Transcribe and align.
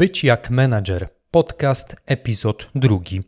Być 0.00 0.24
jak 0.24 0.50
menadżer. 0.50 1.08
Podcast, 1.30 1.96
epizod 2.06 2.70
drugi. 2.74 3.20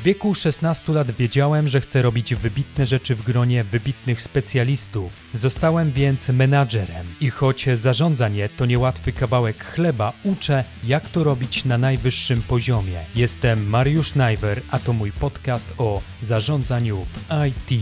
W 0.00 0.04
wieku 0.04 0.34
16 0.34 0.92
lat 0.92 1.12
wiedziałem, 1.12 1.68
że 1.68 1.80
chcę 1.80 2.02
robić 2.02 2.34
wybitne 2.34 2.86
rzeczy 2.86 3.14
w 3.14 3.22
gronie 3.22 3.64
wybitnych 3.64 4.22
specjalistów. 4.22 5.12
Zostałem 5.32 5.92
więc 5.92 6.28
menadżerem 6.28 7.06
i 7.20 7.30
choć 7.30 7.66
zarządzanie 7.74 8.48
to 8.48 8.66
niełatwy 8.66 9.12
kawałek 9.12 9.64
chleba, 9.64 10.12
uczę, 10.24 10.64
jak 10.84 11.08
to 11.08 11.24
robić 11.24 11.64
na 11.64 11.78
najwyższym 11.78 12.42
poziomie. 12.42 13.04
Jestem 13.14 13.66
Mariusz 13.66 14.14
Najwer, 14.14 14.62
a 14.70 14.78
to 14.78 14.92
mój 14.92 15.12
podcast 15.12 15.74
o 15.78 16.00
zarządzaniu 16.22 17.04
w 17.04 17.46
IT. 17.48 17.80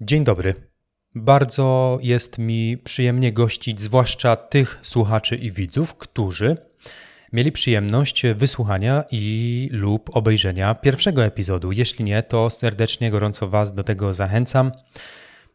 Dzień 0.00 0.24
dobry. 0.24 0.54
Bardzo 1.14 1.98
jest 2.02 2.38
mi 2.38 2.78
przyjemnie 2.78 3.32
gościć 3.32 3.80
zwłaszcza 3.80 4.36
tych 4.36 4.78
słuchaczy 4.82 5.36
i 5.36 5.52
widzów, 5.52 5.94
którzy 5.94 6.67
mieli 7.32 7.52
przyjemność 7.52 8.22
wysłuchania 8.34 9.04
i 9.10 9.68
lub 9.72 10.16
obejrzenia 10.16 10.74
pierwszego 10.74 11.24
epizodu. 11.24 11.72
Jeśli 11.72 12.04
nie, 12.04 12.22
to 12.22 12.50
serdecznie, 12.50 13.10
gorąco 13.10 13.48
Was 13.48 13.72
do 13.74 13.84
tego 13.84 14.14
zachęcam. 14.14 14.72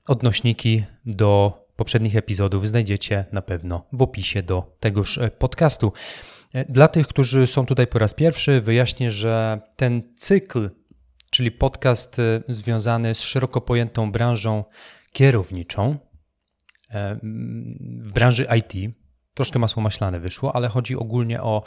Odnośniki 0.08 0.84
do 1.06 1.64
poprzednich 1.76 2.16
epizodów 2.16 2.68
znajdziecie 2.68 3.26
na 3.32 3.42
pewno 3.42 3.88
w 3.94 4.02
opisie 4.02 4.44
do 4.44 4.76
tegoż 4.80 5.20
podcastu. 5.40 5.94
Dla 6.70 6.88
tych, 6.88 7.08
którzy 7.08 7.48
są 7.48 7.66
tutaj 7.66 7.88
po 7.88 8.00
raz 8.00 8.14
pierwszy, 8.14 8.62
wyjaśnię, 8.62 9.12
że 9.12 9.62
ten 9.76 10.02
cykl, 10.16 10.70
czyli 11.30 11.52
podcast 11.52 12.18
związany 12.48 13.16
z 13.16 13.22
szeroko 13.22 13.62
pojętą 13.62 14.12
branżą 14.12 14.64
kierowniczą, 15.12 15.98
w 18.04 18.12
branży 18.12 18.48
IT, 18.58 18.96
troszkę 19.34 19.60
masło 19.60 19.84
maślane 19.84 20.20
wyszło, 20.20 20.56
ale 20.56 20.68
chodzi 20.68 20.96
ogólnie 20.96 21.42
o 21.42 21.64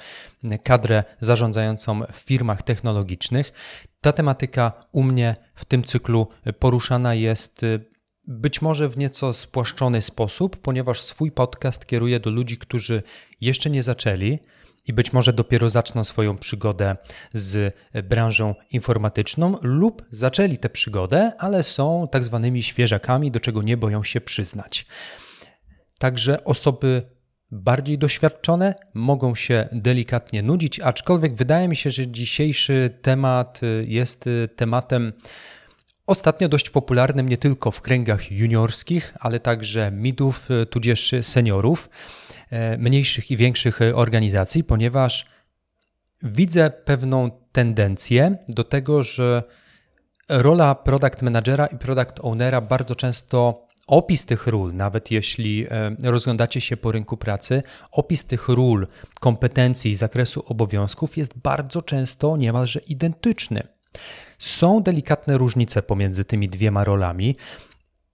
kadrę 0.63 1.05
zarządzającą 1.21 2.03
w 2.13 2.17
firmach 2.17 2.63
technologicznych. 2.63 3.53
Ta 4.01 4.13
tematyka 4.13 4.73
u 4.93 5.03
mnie 5.03 5.37
w 5.55 5.65
tym 5.65 5.85
cyklu 5.85 6.29
poruszana 6.59 7.15
jest 7.15 7.63
y, 7.63 7.85
być 8.27 8.63
może 8.63 8.89
w 8.89 8.99
nieco 8.99 9.33
spłaszczony 9.33 10.03
sposób, 10.03 10.57
ponieważ 10.57 11.01
swój 11.01 11.33
podcast 11.33 11.87
kieruję 11.87 12.21
do 12.21 12.31
ludzi, 12.31 12.59
którzy 12.59 13.03
jeszcze 13.41 13.71
nie 13.71 13.83
zaczęli 13.83 14.39
i 14.87 14.93
być 14.93 15.13
może 15.13 15.33
dopiero 15.33 15.71
zaczną 15.71 16.05
swoją 16.05 16.39
przygodę 16.39 16.97
z 17.33 17.75
branżą 18.05 18.55
informatyczną 18.71 19.59
lub 19.63 20.03
zaczęli 20.11 20.59
tę 20.59 20.69
przygodę, 20.69 21.33
ale 21.39 21.63
są 21.63 22.09
tak 22.11 22.25
zwanymi 22.25 22.63
świeżakami, 22.63 23.31
do 23.31 23.41
czego 23.41 23.63
nie 23.63 23.77
boją 23.77 24.03
się 24.03 24.21
przyznać. 24.21 24.87
Także 25.99 26.45
osoby 26.45 27.16
bardziej 27.51 27.99
doświadczone 27.99 28.75
mogą 28.95 29.35
się 29.35 29.69
delikatnie 29.73 30.43
nudzić, 30.43 30.81
aczkolwiek 30.81 31.35
wydaje 31.35 31.69
mi 31.69 31.77
się, 31.77 31.91
że 31.91 32.09
dzisiejszy 32.09 32.99
temat 33.03 33.61
y, 33.63 33.85
jest 33.89 34.27
y, 34.27 34.49
tematem 34.57 35.13
ostatnio 36.07 36.49
dość 36.49 36.71
popularnym 36.71 37.29
nie 37.29 37.37
tylko 37.37 37.71
w 37.71 37.81
kręgach 37.81 38.33
juniorskich, 38.33 39.15
ale 39.21 39.41
także 39.41 39.91
midów, 39.91 40.51
y, 40.51 40.67
tudzież 40.67 41.15
seniorów, 41.23 41.91
mniejszych 42.79 43.31
i 43.31 43.37
większych 43.37 43.81
organizacji, 43.95 44.65
ponieważ 44.65 45.27
widzę 46.23 46.71
pewną 46.71 47.31
tendencję 47.53 48.37
do 48.49 48.65
tego, 48.65 49.03
że 49.03 49.43
rola 50.29 50.75
product 50.75 51.23
managera 51.23 51.67
i 51.67 51.79
product 51.79 52.21
ownera 52.21 52.61
bardzo 52.61 52.95
często 52.95 53.66
opis 53.87 54.27
tych 54.27 54.47
ról, 54.47 54.75
nawet 54.75 55.11
jeśli 55.11 55.67
e, 55.71 55.97
rozglądacie 56.03 56.61
się 56.61 56.77
po 56.77 56.93
rynku 56.93 57.17
pracy, 57.17 57.63
opis 57.93 58.25
tych 58.25 58.49
ról, 58.49 58.87
kompetencji 59.21 59.97
zakresu 59.97 60.43
obowiązków 60.47 61.17
jest 61.17 61.39
bardzo 61.39 61.83
często 61.83 62.37
niemalże 62.37 62.81
identyczny. 62.81 63.63
Są 64.39 64.83
delikatne 64.83 65.39
różnice 65.39 65.83
pomiędzy 65.83 66.25
tymi 66.25 66.49
dwiema 66.49 66.85
rolami. 66.85 67.37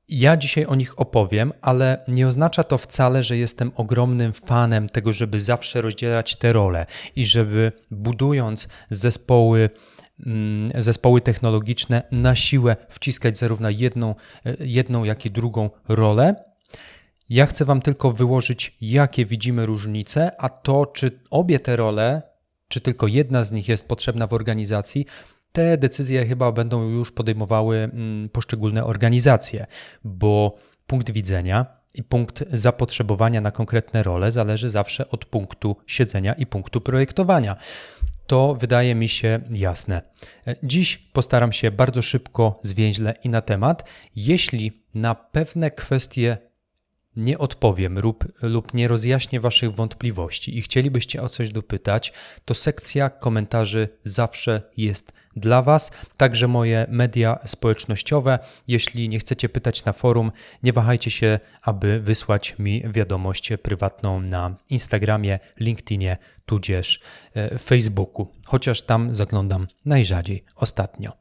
Ja 0.09 0.37
dzisiaj 0.37 0.67
o 0.67 0.75
nich 0.75 1.01
opowiem, 1.01 1.53
ale 1.61 2.05
nie 2.09 2.27
oznacza 2.27 2.65
to 2.65 2.79
wcale, 2.79 3.23
że 3.23 3.37
jestem 3.37 3.73
ogromnym 3.77 4.33
fanem 4.33 4.89
tego, 4.89 5.13
żeby 5.13 5.41
zawsze 5.41 5.83
rozdzielać 5.83 6.37
te 6.37 6.53
role 6.53 6.87
i 7.17 7.25
żeby 7.25 7.73
budując 7.91 8.69
zespoły 8.91 9.71
zespoły 10.79 11.21
technologiczne 11.21 12.03
na 12.11 12.35
siłę 12.35 12.77
wciskać 12.89 13.39
zarówno 13.39 13.71
jedną, 13.71 14.15
e, 14.47 14.57
jedną 14.61 15.05
jak 15.05 15.27
i 15.27 15.31
drugą 15.31 15.71
rolę. 15.89 16.35
Ja 17.31 17.47
chcę 17.47 17.65
Wam 17.65 17.81
tylko 17.81 18.13
wyłożyć, 18.13 18.77
jakie 18.81 19.27
widzimy 19.27 19.67
różnice, 19.67 20.41
a 20.41 20.49
to, 20.49 20.87
czy 20.87 21.21
obie 21.31 21.59
te 21.59 21.77
role, 21.77 22.23
czy 22.69 22.81
tylko 22.81 23.07
jedna 23.07 23.45
z 23.45 23.53
nich 23.53 23.69
jest 23.69 23.89
potrzebna 23.89 24.27
w 24.27 24.33
organizacji, 24.33 25.07
te 25.53 25.77
decyzje 25.77 26.27
chyba 26.27 26.53
będą 26.53 26.89
już 26.89 27.13
podejmowały 27.13 27.77
mm, 27.77 28.29
poszczególne 28.29 28.85
organizacje, 28.85 29.67
bo 30.05 30.57
punkt 30.87 31.11
widzenia 31.11 31.67
i 31.95 32.03
punkt 32.03 32.45
zapotrzebowania 32.53 33.41
na 33.41 33.51
konkretne 33.51 34.03
role 34.03 34.31
zależy 34.31 34.71
zawsze 34.71 35.09
od 35.09 35.25
punktu 35.25 35.77
siedzenia 35.87 36.33
i 36.33 36.47
punktu 36.47 36.81
projektowania 36.81 37.57
to 38.33 38.55
wydaje 38.55 38.95
mi 38.95 39.09
się 39.09 39.41
jasne. 39.51 40.03
Dziś 40.63 40.99
postaram 40.99 41.53
się 41.53 41.71
bardzo 41.71 42.03
szybko, 42.03 42.61
zwięźle 42.63 43.15
i 43.25 43.29
na 43.29 43.41
temat. 43.41 43.85
Jeśli 44.17 44.83
na 44.95 45.15
pewne 45.15 45.71
kwestie 45.71 46.39
nie 47.17 47.39
odpowiem 47.39 47.99
lub, 47.99 48.25
lub 48.43 48.75
nie 48.75 48.89
rozjaśnię 48.89 49.41
Waszych 49.41 49.75
wątpliwości 49.75 50.59
i 50.59 50.63
chcielibyście 50.63 51.23
o 51.23 51.29
coś 51.29 51.53
dopytać, 51.53 52.13
to 52.45 52.55
sekcja 52.55 53.11
komentarzy 53.11 53.89
zawsze 54.05 54.63
jest 54.77 55.13
dla 55.37 55.63
Was. 55.63 55.91
Także 56.17 56.49
moje 56.49 56.87
media 56.89 57.39
społecznościowe. 57.45 58.39
Jeśli 58.69 59.09
nie 59.09 59.19
chcecie 59.19 59.49
pytać 59.49 59.85
na 59.85 59.93
forum, 59.93 60.33
nie 60.63 60.73
wahajcie 60.73 61.11
się, 61.11 61.41
aby 61.63 62.01
wysłać 62.01 62.59
mi 62.59 62.83
wiadomość 62.87 63.53
prywatną 63.63 64.21
na 64.21 64.57
Instagramie, 64.71 65.39
LinkedInie, 65.61 66.17
tudzież 66.47 67.01
e, 67.35 67.59
Facebooku, 67.59 68.27
chociaż 68.47 68.83
tam 68.83 69.15
zaglądam 69.15 69.67
najrzadziej 69.85 70.45
ostatnio. 70.57 71.13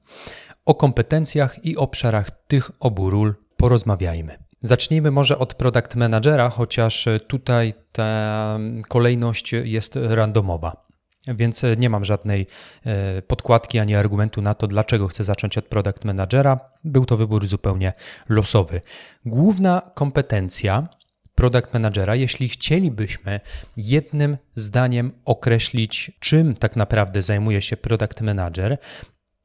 O 0.66 0.75
kompetencjach 0.75 1.66
i 1.66 1.78
obszarach 1.78 2.31
tych 2.47 2.72
obu 2.79 3.09
ról 3.09 3.35
porozmawiajmy. 3.57 4.38
Zacznijmy 4.63 5.11
może 5.11 5.38
od 5.38 5.53
product 5.53 5.95
managera, 5.95 6.49
chociaż 6.49 7.07
tutaj 7.28 7.73
ta 7.91 8.59
kolejność 8.88 9.53
jest 9.53 9.95
randomowa. 9.95 10.91
Więc 11.28 11.66
nie 11.78 11.90
mam 11.90 12.06
żadnej 12.06 12.48
e, 12.86 13.22
podkładki 13.22 13.80
ani 13.80 13.96
argumentu 13.96 14.42
na 14.42 14.56
to, 14.56 14.68
dlaczego 14.68 15.08
chcę 15.08 15.24
zacząć 15.24 15.58
od 15.58 15.66
product 15.66 16.06
managera. 16.06 16.59
Był 16.84 17.06
to 17.06 17.18
wybór 17.18 17.48
zupełnie 17.48 17.94
losowy. 18.30 18.82
Główna 19.26 19.82
kompetencja 19.96 20.88
product 21.36 21.74
managera, 21.74 22.16
jeśli 22.16 22.50
chcielibyśmy 22.50 23.40
jednym 23.78 24.38
zdaniem 24.56 25.12
określić, 25.26 26.12
czym 26.20 26.54
tak 26.54 26.76
naprawdę 26.76 27.22
zajmuje 27.22 27.62
się 27.62 27.78
product 27.78 28.22
manager, 28.22 28.78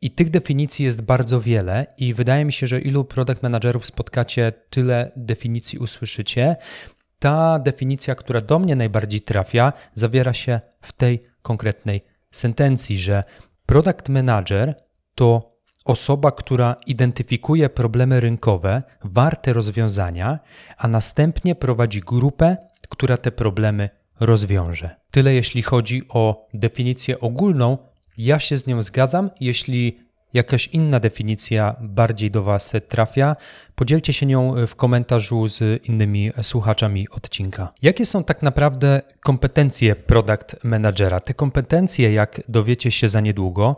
i 0.00 0.10
tych 0.10 0.30
definicji 0.30 0.84
jest 0.84 1.02
bardzo 1.02 1.40
wiele, 1.40 1.86
i 1.98 2.14
wydaje 2.14 2.44
mi 2.44 2.52
się, 2.52 2.66
że 2.66 2.80
ilu 2.80 3.04
product 3.04 3.42
managerów 3.42 3.86
spotkacie, 3.86 4.52
tyle 4.70 5.12
definicji 5.16 5.78
usłyszycie. 5.78 6.56
Ta 7.18 7.58
definicja, 7.58 8.14
która 8.14 8.40
do 8.40 8.58
mnie 8.58 8.76
najbardziej 8.76 9.20
trafia, 9.20 9.72
zawiera 9.94 10.34
się 10.34 10.60
w 10.80 10.92
tej 10.92 11.22
konkretnej 11.46 12.00
sentencji, 12.30 12.98
że 12.98 13.24
product 13.66 14.08
manager 14.08 14.74
to 15.14 15.56
osoba, 15.84 16.32
która 16.32 16.76
identyfikuje 16.86 17.68
problemy 17.68 18.20
rynkowe, 18.20 18.82
warte 19.04 19.52
rozwiązania, 19.52 20.38
a 20.78 20.88
następnie 20.88 21.54
prowadzi 21.54 22.00
grupę, 22.00 22.56
która 22.88 23.16
te 23.16 23.32
problemy 23.32 23.90
rozwiąże. 24.20 24.96
Tyle 25.10 25.34
jeśli 25.34 25.62
chodzi 25.62 26.02
o 26.08 26.48
definicję 26.54 27.20
ogólną, 27.20 27.78
ja 28.18 28.38
się 28.38 28.56
z 28.56 28.66
nią 28.66 28.82
zgadzam. 28.82 29.30
Jeśli 29.40 29.98
jakaś 30.36 30.66
inna 30.66 31.00
definicja 31.00 31.76
bardziej 31.80 32.30
do 32.30 32.42
Was 32.42 32.72
trafia, 32.88 33.36
podzielcie 33.74 34.12
się 34.12 34.26
nią 34.26 34.66
w 34.66 34.74
komentarzu 34.74 35.48
z 35.48 35.86
innymi 35.88 36.30
słuchaczami 36.42 37.08
odcinka. 37.10 37.72
Jakie 37.82 38.06
są 38.06 38.24
tak 38.24 38.42
naprawdę 38.42 39.00
kompetencje 39.20 39.96
product 39.96 40.64
managera? 40.64 41.20
Te 41.20 41.34
kompetencje, 41.34 42.12
jak 42.12 42.40
dowiecie 42.48 42.90
się 42.90 43.08
za 43.08 43.20
niedługo, 43.20 43.76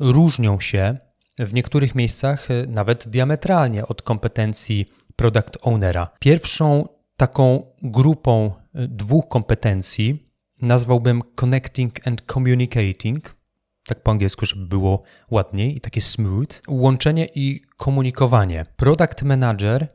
różnią 0.00 0.60
się 0.60 0.96
w 1.38 1.54
niektórych 1.54 1.94
miejscach 1.94 2.48
nawet 2.68 3.08
diametralnie 3.08 3.86
od 3.86 4.02
kompetencji 4.02 4.86
product 5.16 5.58
ownera. 5.62 6.08
Pierwszą 6.20 6.88
taką 7.16 7.66
grupą 7.82 8.52
dwóch 8.74 9.28
kompetencji 9.28 10.30
nazwałbym 10.62 11.22
connecting 11.34 12.06
and 12.08 12.22
communicating 12.32 13.36
tak 13.86 14.02
po 14.02 14.10
angielsku, 14.10 14.46
żeby 14.46 14.66
było 14.66 15.02
ładniej 15.30 15.76
i 15.76 15.80
takie 15.80 16.00
smooth. 16.00 16.60
Łączenie 16.68 17.26
i 17.34 17.62
komunikowanie. 17.76 18.66
Product 18.76 19.22
manager, 19.22 19.88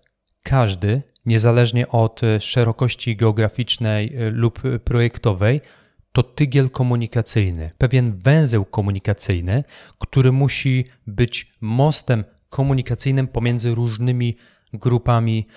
każdy, 0.43 1.01
niezależnie 1.25 1.87
od 1.87 2.21
szerokości 2.39 3.15
geograficznej 3.15 4.15
e, 4.15 4.29
lub 4.29 4.61
projektowej, 4.83 5.61
to 6.11 6.23
tygiel 6.23 6.69
komunikacyjny, 6.69 7.71
pewien 7.77 8.17
węzeł 8.17 8.65
komunikacyjny, 8.65 9.63
który 9.99 10.31
musi 10.31 10.85
być 11.07 11.53
mostem 11.61 12.23
komunikacyjnym 12.49 13.27
pomiędzy 13.27 13.75
różnymi 13.75 14.35
grupami 14.73 15.47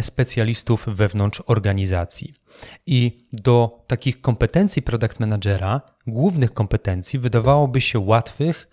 specjalistów 0.00 0.86
wewnątrz 0.86 1.42
organizacji. 1.46 2.34
I 2.86 3.26
do 3.32 3.84
takich 3.86 4.20
kompetencji 4.20 4.82
product 4.82 5.20
managera, 5.20 5.80
głównych 6.06 6.54
kompetencji, 6.54 7.18
wydawałoby 7.18 7.80
się 7.80 7.98
łatwych, 7.98 8.68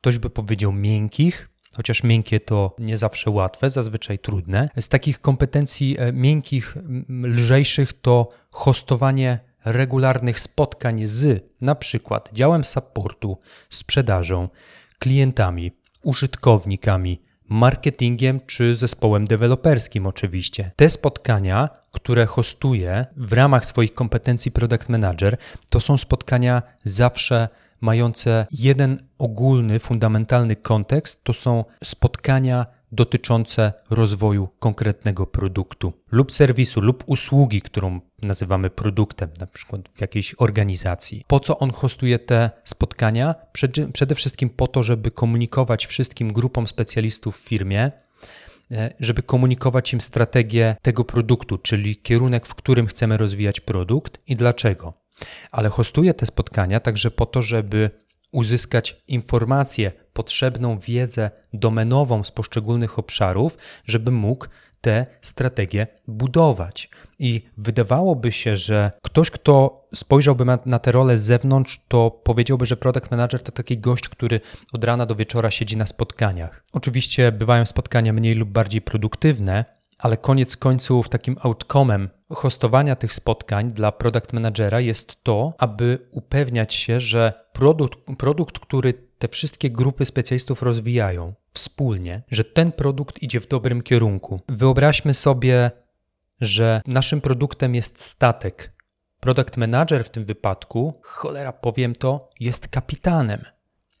ktoś 0.00 0.18
by 0.18 0.30
powiedział 0.30 0.72
miękkich, 0.72 1.48
chociaż 1.76 2.02
miękkie 2.02 2.40
to 2.40 2.76
nie 2.78 2.96
zawsze 2.96 3.30
łatwe, 3.30 3.70
zazwyczaj 3.70 4.18
trudne. 4.18 4.68
Z 4.80 4.88
takich 4.88 5.20
kompetencji 5.20 5.96
e, 5.98 6.12
miękkich, 6.12 6.76
lżejszych 7.08 7.92
to 7.92 8.28
hostowanie 8.50 9.38
regularnych 9.64 10.40
spotkań 10.40 11.06
z 11.06 11.44
na 11.60 11.74
przykład 11.74 12.30
działem 12.32 12.64
supportu, 12.64 13.38
sprzedażą, 13.70 14.48
klientami, 14.98 15.72
użytkownikami, 16.02 17.22
marketingiem 17.54 18.40
czy 18.46 18.74
zespołem 18.74 19.24
deweloperskim 19.24 20.06
oczywiście. 20.06 20.70
Te 20.76 20.90
spotkania, 20.90 21.68
które 21.92 22.26
hostuję 22.26 23.06
w 23.16 23.32
ramach 23.32 23.66
swoich 23.66 23.94
kompetencji 23.94 24.50
product 24.50 24.88
manager, 24.88 25.36
to 25.70 25.80
są 25.80 25.98
spotkania 25.98 26.62
zawsze 26.84 27.48
mające 27.80 28.46
jeden 28.50 28.98
ogólny, 29.18 29.78
fundamentalny 29.78 30.56
kontekst. 30.56 31.24
To 31.24 31.32
są 31.32 31.64
spotkania 31.84 32.66
dotyczące 32.94 33.72
rozwoju 33.90 34.48
konkretnego 34.58 35.26
produktu 35.26 35.92
lub 36.12 36.32
serwisu 36.32 36.80
lub 36.80 37.04
usługi, 37.06 37.62
którą 37.62 38.00
nazywamy 38.22 38.70
produktem, 38.70 39.30
na 39.40 39.46
przykład 39.46 39.88
w 39.88 40.00
jakiejś 40.00 40.34
organizacji. 40.38 41.24
Po 41.26 41.40
co 41.40 41.58
on 41.58 41.70
hostuje 41.70 42.18
te 42.18 42.50
spotkania? 42.64 43.34
Przede 43.92 44.14
wszystkim 44.14 44.50
po 44.50 44.66
to, 44.66 44.82
żeby 44.82 45.10
komunikować 45.10 45.86
wszystkim 45.86 46.32
grupom 46.32 46.68
specjalistów 46.68 47.38
w 47.38 47.40
firmie, 47.40 47.92
e, 48.74 48.94
żeby 49.00 49.22
komunikować 49.22 49.92
im 49.92 50.00
strategię 50.00 50.76
tego 50.82 51.04
produktu, 51.04 51.58
czyli 51.58 51.96
kierunek, 51.96 52.46
w 52.46 52.54
którym 52.54 52.86
chcemy 52.86 53.16
rozwijać 53.16 53.60
produkt 53.60 54.20
i 54.26 54.36
dlaczego. 54.36 54.94
Ale 55.50 55.68
hostuje 55.68 56.14
te 56.14 56.26
spotkania 56.26 56.80
także 56.80 57.10
po 57.10 57.26
to, 57.26 57.42
żeby 57.42 57.90
uzyskać 58.34 59.02
informację, 59.08 59.92
potrzebną 60.12 60.78
wiedzę 60.78 61.30
domenową 61.52 62.24
z 62.24 62.30
poszczególnych 62.30 62.98
obszarów, 62.98 63.58
żeby 63.86 64.10
mógł 64.10 64.46
te 64.80 65.06
strategie 65.20 65.86
budować. 66.08 66.90
I 67.18 67.42
wydawałoby 67.56 68.32
się, 68.32 68.56
że 68.56 68.92
ktoś, 69.02 69.30
kto 69.30 69.86
spojrzałby 69.94 70.44
na 70.66 70.78
tę 70.78 70.92
rolę 70.92 71.18
z 71.18 71.22
zewnątrz, 71.22 71.80
to 71.88 72.10
powiedziałby, 72.10 72.66
że 72.66 72.76
product 72.76 73.10
manager 73.10 73.42
to 73.42 73.52
taki 73.52 73.78
gość, 73.78 74.08
który 74.08 74.40
od 74.72 74.84
rana 74.84 75.06
do 75.06 75.14
wieczora 75.14 75.50
siedzi 75.50 75.76
na 75.76 75.86
spotkaniach. 75.86 76.64
Oczywiście 76.72 77.32
bywają 77.32 77.66
spotkania 77.66 78.12
mniej 78.12 78.34
lub 78.34 78.48
bardziej 78.48 78.82
produktywne, 78.82 79.64
ale 80.04 80.16
koniec 80.16 80.56
końców 80.56 81.08
takim 81.08 81.36
outcomem 81.42 82.08
hostowania 82.30 82.96
tych 82.96 83.14
spotkań 83.14 83.72
dla 83.72 83.92
product 83.92 84.32
managera 84.32 84.80
jest 84.80 85.24
to, 85.24 85.54
aby 85.58 85.98
upewniać 86.10 86.74
się, 86.74 87.00
że 87.00 87.32
produkt, 87.52 87.98
produkt, 88.18 88.58
który 88.58 88.94
te 89.18 89.28
wszystkie 89.28 89.70
grupy 89.70 90.04
specjalistów 90.04 90.62
rozwijają 90.62 91.34
wspólnie, 91.52 92.22
że 92.30 92.44
ten 92.44 92.72
produkt 92.72 93.22
idzie 93.22 93.40
w 93.40 93.48
dobrym 93.48 93.82
kierunku. 93.82 94.40
Wyobraźmy 94.48 95.14
sobie, 95.14 95.70
że 96.40 96.82
naszym 96.86 97.20
produktem 97.20 97.74
jest 97.74 98.00
statek. 98.00 98.72
Product 99.20 99.56
manager 99.56 100.04
w 100.04 100.10
tym 100.10 100.24
wypadku, 100.24 100.94
cholera 101.02 101.52
powiem 101.52 101.92
to, 101.92 102.30
jest 102.40 102.68
kapitanem. 102.68 103.44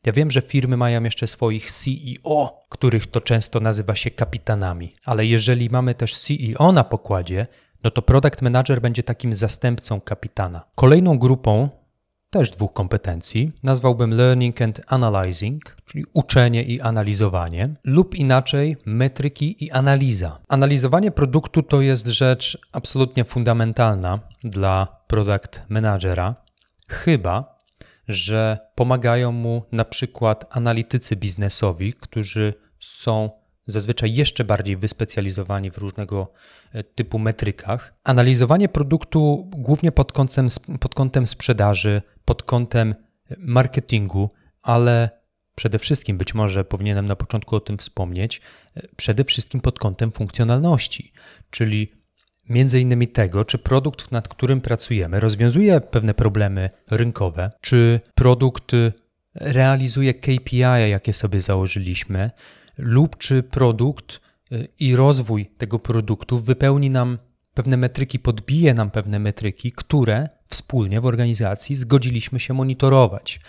Ja 0.06 0.12
wiem, 0.12 0.30
że 0.30 0.42
firmy 0.42 0.76
mają 0.76 1.04
jeszcze 1.04 1.26
swoich 1.26 1.72
CEO, 1.72 2.66
których 2.68 3.06
to 3.06 3.20
często 3.20 3.60
nazywa 3.60 3.94
się 3.94 4.10
kapitanami, 4.10 4.92
ale 5.06 5.26
jeżeli 5.26 5.70
mamy 5.70 5.94
też 5.94 6.18
CEO 6.18 6.72
na 6.72 6.84
pokładzie, 6.84 7.46
no 7.84 7.90
to 7.90 8.02
product 8.02 8.42
manager 8.42 8.80
będzie 8.80 9.02
takim 9.02 9.34
zastępcą 9.34 10.00
kapitana. 10.00 10.64
Kolejną 10.74 11.18
grupą 11.18 11.68
też 12.30 12.50
dwóch 12.50 12.72
kompetencji 12.72 13.52
nazwałbym 13.62 14.10
learning 14.10 14.62
and 14.62 14.80
analyzing, 14.86 15.76
czyli 15.84 16.04
uczenie 16.12 16.62
i 16.62 16.80
analizowanie, 16.80 17.74
lub 17.84 18.14
inaczej 18.14 18.76
metryki 18.86 19.64
i 19.64 19.70
analiza. 19.70 20.38
Analizowanie 20.48 21.10
produktu 21.10 21.62
to 21.62 21.80
jest 21.80 22.06
rzecz 22.06 22.58
absolutnie 22.72 23.24
fundamentalna 23.24 24.18
dla 24.44 24.86
product 25.06 25.62
managera, 25.68 26.34
chyba 26.88 27.53
że 28.08 28.58
pomagają 28.74 29.32
mu 29.32 29.62
na 29.72 29.84
przykład 29.84 30.56
analitycy 30.56 31.16
biznesowi, 31.16 31.92
którzy 31.92 32.54
są 32.78 33.30
zazwyczaj 33.66 34.14
jeszcze 34.14 34.44
bardziej 34.44 34.76
wyspecjalizowani 34.76 35.70
w 35.70 35.78
różnego 35.78 36.32
e, 36.72 36.84
typu 36.84 37.18
metrykach. 37.18 37.94
Analizowanie 38.04 38.68
produktu 38.68 39.50
głównie 39.50 39.92
pod 39.92 40.12
kątem, 40.12 40.48
pod 40.80 40.94
kątem 40.94 41.26
sprzedaży, 41.26 42.02
pod 42.24 42.42
kątem 42.42 42.94
marketingu, 43.38 44.30
ale 44.62 45.10
przede 45.54 45.78
wszystkim, 45.78 46.18
być 46.18 46.34
może 46.34 46.64
powinienem 46.64 47.06
na 47.06 47.16
początku 47.16 47.56
o 47.56 47.60
tym 47.60 47.78
wspomnieć, 47.78 48.40
e, 48.76 48.82
przede 48.96 49.24
wszystkim 49.24 49.60
pod 49.60 49.78
kątem 49.78 50.12
funkcjonalności, 50.12 51.12
czyli 51.50 52.03
między 52.48 52.80
innymi 52.80 53.08
tego, 53.08 53.44
czy 53.44 53.58
produkt, 53.58 54.12
nad 54.12 54.28
którym 54.28 54.60
pracujemy, 54.60 55.20
rozwiązuje 55.20 55.80
pewne 55.80 56.14
problemy 56.14 56.70
rynkowe, 56.90 57.50
czy 57.60 58.00
produkt 58.14 58.72
realizuje 59.34 60.14
KPI, 60.14 60.90
jakie 60.90 61.12
sobie 61.12 61.40
założyliśmy, 61.40 62.30
lub 62.78 63.18
czy 63.18 63.42
produkt 63.42 64.20
y, 64.52 64.68
i 64.78 64.96
rozwój 64.96 65.46
tego 65.46 65.78
produktu 65.78 66.40
wypełni 66.40 66.90
nam 66.90 67.18
pewne 67.54 67.76
metryki, 67.76 68.18
podbije 68.18 68.74
nam 68.74 68.90
pewne 68.90 69.18
metryki, 69.18 69.72
które 69.72 70.28
wspólnie 70.48 71.00
w 71.00 71.06
organizacji 71.06 71.76
zgodziliśmy 71.76 72.40
się 72.40 72.54
monitorować. 72.54 73.40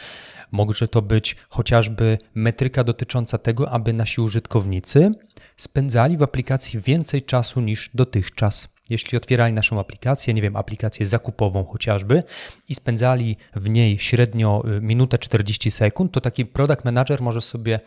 Może 0.52 0.88
to 0.88 1.02
być 1.02 1.36
chociażby 1.50 2.18
metryka 2.36 2.84
dotycząca 2.84 3.38
tego, 3.38 3.72
aby 3.72 3.94
nasi 3.94 4.22
użytkownicy 4.22 5.12
spędzali 5.58 6.18
w 6.18 6.24
aplikacji 6.24 6.80
więcej 6.80 7.22
czasu 7.22 7.62
niż 7.62 7.90
dotychczas 7.94 8.75
jeśli 8.90 9.18
otwierali 9.18 9.54
naszą 9.54 9.80
aplikację, 9.80 10.34
nie 10.34 10.42
wiem, 10.42 10.56
aplikację 10.56 11.06
zakupową 11.06 11.66
chociażby 11.66 12.24
i 12.70 12.76
spędzali 12.76 13.38
w 13.56 13.70
niej 13.70 14.00
średnio 14.00 14.64
y, 14.78 14.82
minutę 14.82 15.18
40 15.18 15.72
sekund, 15.72 16.12
to 16.12 16.22
taki 16.22 16.46
product 16.46 16.86
manager 16.86 17.22
może 17.22 17.42
sobie 17.42 17.80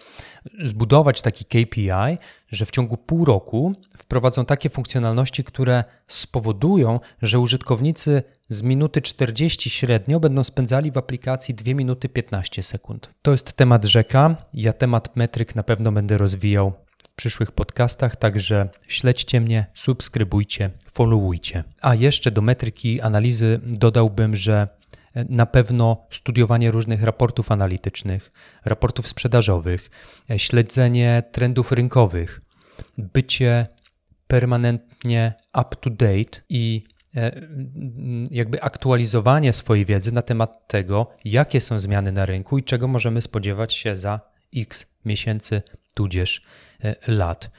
zbudować 0.65 1.23
taki 1.23 1.45
KPI, 1.45 2.19
że 2.49 2.67
w 2.67 2.71
ciągu 2.71 2.97
pół 2.97 3.25
roku 3.25 3.75
wprowadzą 3.99 4.45
takie 4.45 4.69
funkcjonalności, 4.69 5.45
które 5.45 5.85
spowodują, 6.07 7.01
że 7.23 7.39
użytkownicy 7.39 8.23
z 8.49 8.63
minuty 8.63 9.01
40 9.01 9.71
średnio 9.71 10.21
będą 10.21 10.45
spędzali 10.45 10.91
w 10.91 10.99
aplikacji 10.99 11.55
2 11.55 11.75
minuty 11.75 12.09
15 12.09 12.63
sekund. 12.63 13.11
To 13.23 13.33
jest 13.33 13.53
temat 13.53 13.85
rzeka. 13.85 14.37
Ja 14.55 14.73
temat 14.73 15.17
metryk 15.17 15.55
na 15.55 15.63
pewno 15.63 15.93
będę 15.93 16.19
rozwijał 16.19 16.88
przyszłych 17.19 17.53
podcastach, 17.53 18.17
także 18.17 18.69
śledźcie 18.89 19.41
mnie, 19.41 19.67
subskrybujcie, 19.75 20.71
followujcie. 20.93 21.65
A 21.83 21.95
jeszcze 21.95 22.31
do 22.31 22.43
metryki 22.43 23.01
analizy 23.01 23.61
dodałbym, 23.67 24.37
że 24.37 24.69
na 25.29 25.47
pewno 25.47 26.07
studiowanie 26.11 26.71
różnych 26.71 27.03
raportów 27.03 27.53
analitycznych, 27.53 28.33
raportów 28.65 29.09
sprzedażowych, 29.09 29.91
śledzenie 30.37 31.23
trendów 31.33 31.73
rynkowych, 31.73 32.41
bycie 32.99 33.67
permanentnie 34.27 35.35
up 35.61 35.77
to 35.81 35.91
date 35.91 36.41
i 36.49 36.85
e, 37.17 37.41
jakby 38.31 38.63
aktualizowanie 38.63 39.53
swojej 39.53 39.85
wiedzy 39.85 40.13
na 40.13 40.23
temat 40.23 40.69
tego, 40.69 41.11
jakie 41.25 41.61
są 41.61 41.81
zmiany 41.81 42.13
na 42.13 42.27
rynku 42.27 42.59
i 42.59 42.65
czego 42.65 42.89
możemy 42.89 43.21
spodziewać 43.21 43.75
się 43.75 43.97
za 43.97 44.38
x 44.57 44.87
miesięcy, 45.05 45.63
tudzież 45.95 46.43
E, 46.85 46.97
lat. 47.09 47.51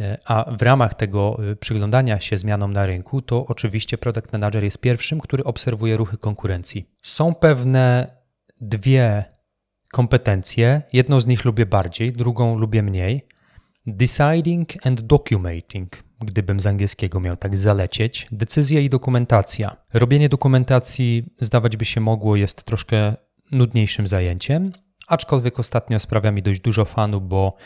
E, 0.00 0.18
a 0.24 0.56
w 0.56 0.62
ramach 0.62 0.94
tego 0.94 1.38
e, 1.52 1.56
przyglądania 1.56 2.20
się 2.20 2.36
zmianom 2.36 2.72
na 2.72 2.86
rynku, 2.86 3.22
to 3.22 3.46
oczywiście 3.46 3.98
product 3.98 4.32
manager 4.32 4.64
jest 4.64 4.80
pierwszym, 4.80 5.20
który 5.20 5.44
obserwuje 5.44 5.96
ruchy 5.96 6.18
konkurencji. 6.18 6.88
Są 7.02 7.34
pewne 7.34 8.06
dwie 8.60 9.24
kompetencje. 9.92 10.82
Jedną 10.92 11.20
z 11.20 11.26
nich 11.26 11.44
lubię 11.44 11.66
bardziej, 11.66 12.12
drugą 12.12 12.58
lubię 12.58 12.82
mniej. 12.82 13.26
Deciding 13.86 14.86
and 14.86 15.00
documenting, 15.00 16.04
gdybym 16.20 16.60
z 16.60 16.66
angielskiego 16.66 17.20
miał 17.20 17.36
tak 17.36 17.56
zalecieć. 17.56 18.26
Decyzja 18.32 18.80
i 18.80 18.90
dokumentacja. 18.90 19.76
Robienie 19.92 20.28
dokumentacji, 20.28 21.34
zdawać 21.40 21.76
by 21.76 21.84
się 21.84 22.00
mogło, 22.00 22.36
jest 22.36 22.64
troszkę 22.64 23.14
nudniejszym 23.52 24.06
zajęciem, 24.06 24.72
aczkolwiek 25.08 25.60
ostatnio 25.60 25.98
sprawia 25.98 26.30
mi 26.30 26.42
dość 26.42 26.60
dużo 26.60 26.84
fanu, 26.84 27.20
bo 27.20 27.56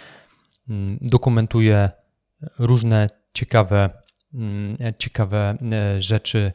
Mm, 0.69 0.99
dokumentuje 1.01 1.91
różne 2.59 3.09
ciekawe, 3.35 3.91
mm, 4.35 4.77
ciekawe 4.99 5.59
e, 5.73 6.03
rzeczy 6.03 6.53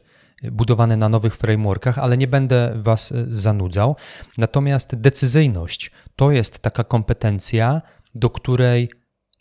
budowane 0.51 0.97
na 0.97 1.09
nowych 1.09 1.35
frameworkach, 1.35 1.97
ale 1.97 2.17
nie 2.17 2.27
będę 2.27 2.73
Was 2.75 3.13
zanudzał. 3.31 3.95
Natomiast 4.37 4.95
decyzyjność 4.95 5.91
to 6.15 6.31
jest 6.31 6.59
taka 6.59 6.83
kompetencja, 6.83 7.81
do 8.15 8.29
której 8.29 8.89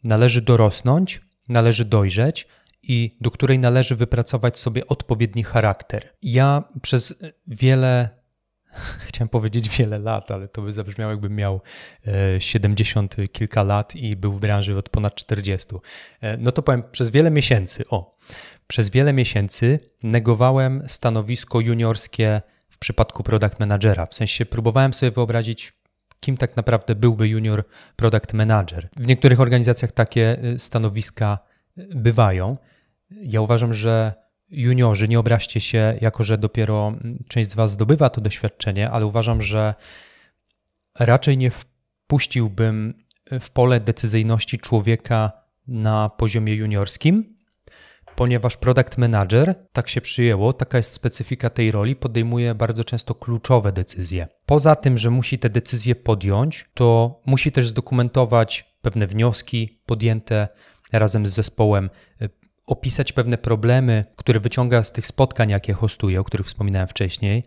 należy 0.05 0.43
dorosnąć, 0.43 1.21
należy 1.49 1.85
dojrzeć 1.85 2.49
i 2.83 3.17
do 3.21 3.31
której 3.31 3.59
należy 3.59 3.97
wypracować 3.97 4.59
sobie 4.59 4.87
odpowiedni 4.87 5.45
charakter. 5.45 6.09
Ja 6.23 6.65
przez 6.83 7.15
wiele 7.47 8.22
chciałem 9.09 9.29
powiedzieć 9.29 9.79
wiele 9.79 9.99
lat, 9.99 10.31
ale 10.31 10.49
to 10.49 10.63
by 10.63 10.73
zabrzmiało, 10.73 11.11
jakbym 11.11 11.37
miał 11.37 11.61
70 12.39 13.19
e, 13.19 13.29
kilka 13.29 13.63
lat 13.63 13.97
i 13.97 14.17
był 14.17 14.33
w 14.33 14.41
branży 14.41 14.77
od 14.77 14.89
ponad 14.89 15.15
40. 15.15 15.69
E, 16.21 16.37
no 16.37 16.53
to 16.53 16.63
powiem, 16.63 16.83
przez 16.93 17.11
wiele 17.11 17.31
miesięcy, 17.31 17.85
o, 17.91 18.17
przez 18.67 18.91
wiele 18.91 19.13
miesięcy 19.13 19.79
negowałem 20.03 20.83
stanowisko 20.87 21.61
juniorskie 21.61 22.43
w 22.69 22.79
przypadku 22.79 23.23
product 23.23 23.61
managera. 23.61 24.07
W 24.07 24.15
sensie 24.15 24.47
próbowałem 24.47 24.95
sobie 24.95 25.13
wyobrazić, 25.13 25.73
kim 26.21 26.37
tak 26.37 26.57
naprawdę 26.57 26.95
byłby 26.95 27.29
junior 27.29 27.65
product 27.97 28.33
manager. 28.33 28.89
W 28.97 29.07
niektórych 29.07 29.41
organizacjach 29.41 29.93
takie 29.93 30.39
e, 30.43 30.59
stanowiska 30.59 31.39
bywają. 31.77 32.57
Ja 33.11 33.41
uważam, 33.41 33.75
że 33.75 34.23
juniorzy, 34.53 35.09
nie 35.09 35.19
obraźcie 35.19 35.61
się, 35.61 35.99
jako 36.01 36.23
że 36.25 36.39
dopiero 36.39 36.93
część 37.29 37.51
z 37.51 37.55
Was 37.55 37.71
zdobywa 37.71 38.11
to 38.11 38.21
doświadczenie, 38.21 38.91
ale 38.91 39.07
uważam, 39.07 39.43
że 39.43 39.75
raczej 40.99 41.39
nie 41.39 41.51
wpuściłbym 41.51 42.95
w 43.41 43.51
pole 43.51 43.81
decyzyjności 43.81 44.59
człowieka 44.59 45.33
na 45.67 46.09
poziomie 46.09 46.55
juniorskim, 46.55 47.37
ponieważ 48.17 48.57
product 48.57 48.99
manager, 48.99 49.55
tak 49.73 49.89
się 49.89 50.01
przyjęło, 50.01 50.53
taka 50.53 50.79
jest 50.79 50.93
specyfika 50.93 51.51
tej 51.51 51.71
roli, 51.71 51.97
podejmuje 51.97 52.55
bardzo 52.55 52.85
często 52.85 53.15
kluczowe 53.15 53.73
decyzje. 53.73 54.29
Poza 54.47 54.75
tym, 54.75 54.99
że 54.99 55.11
musi 55.11 55.39
te 55.39 55.51
decyzje 55.51 55.95
podjąć, 55.95 56.71
to 56.75 57.21
musi 57.27 57.53
też 57.53 57.69
zdokumentować 57.69 58.77
pewne 58.83 59.07
wnioski 59.07 59.81
podjęte 59.87 60.49
razem 60.93 61.27
z 61.27 61.33
zespołem, 61.33 61.91
opisać 62.67 63.13
pewne 63.13 63.39
problemy, 63.39 64.05
które 64.17 64.41
wyciąga 64.41 64.85
z 64.85 64.93
tych 64.93 65.07
spotkań, 65.07 65.51
jakie 65.51 65.73
hostuje, 65.73 66.21
o 66.21 66.25
których 66.25 66.47
wspominałem 66.47 66.89
wcześniej. 66.89 67.45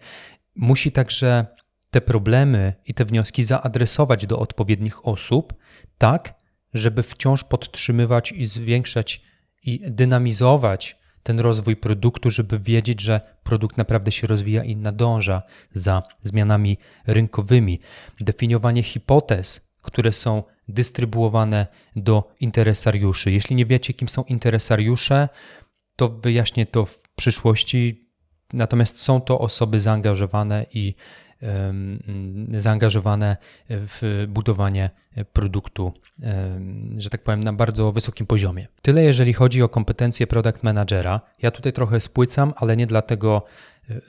Musi 0.55 0.91
także 0.91 1.45
te 1.91 2.01
problemy 2.01 2.73
i 2.85 2.93
te 2.93 3.05
wnioski 3.05 3.43
zaadresować 3.43 4.25
do 4.25 4.39
odpowiednich 4.39 5.07
osób, 5.07 5.53
tak, 5.97 6.33
żeby 6.73 7.03
wciąż 7.03 7.43
podtrzymywać 7.43 8.31
i 8.31 8.45
zwiększać 8.45 9.21
i 9.63 9.79
dynamizować 9.91 10.97
ten 11.23 11.39
rozwój 11.39 11.75
produktu, 11.75 12.29
żeby 12.29 12.59
wiedzieć, 12.59 13.01
że 13.01 13.21
produkt 13.43 13.77
naprawdę 13.77 14.11
się 14.11 14.27
rozwija 14.27 14.63
i 14.63 14.75
nadąża 14.75 15.41
za 15.73 16.03
zmianami 16.21 16.77
rynkowymi. 17.07 17.79
Definiowanie 18.19 18.83
hipotez, 18.83 19.67
które 19.81 20.13
są 20.13 20.43
dystrybuowane 20.67 21.67
do 21.95 22.31
interesariuszy. 22.39 23.31
Jeśli 23.31 23.55
nie 23.55 23.65
wiecie, 23.65 23.93
kim 23.93 24.09
są 24.09 24.23
interesariusze, 24.23 25.29
to 25.95 26.09
wyjaśnię 26.09 26.65
to 26.65 26.85
w 26.85 27.01
przyszłości. 27.15 28.09
Natomiast 28.53 29.01
są 29.01 29.21
to 29.21 29.39
osoby 29.39 29.79
zaangażowane 29.79 30.65
i 30.73 30.95
zaangażowane 32.57 33.37
w 33.69 34.25
budowanie 34.29 34.89
produktu, 35.33 35.93
że 36.97 37.09
tak 37.09 37.23
powiem, 37.23 37.39
na 37.39 37.53
bardzo 37.53 37.91
wysokim 37.91 38.27
poziomie. 38.27 38.67
Tyle 38.81 39.03
jeżeli 39.03 39.33
chodzi 39.33 39.61
o 39.61 39.69
kompetencje 39.69 40.27
product 40.27 40.63
managera. 40.63 41.21
Ja 41.41 41.51
tutaj 41.51 41.73
trochę 41.73 41.99
spłycam, 41.99 42.53
ale 42.57 42.77
nie 42.77 42.87
dlatego, 42.87 43.45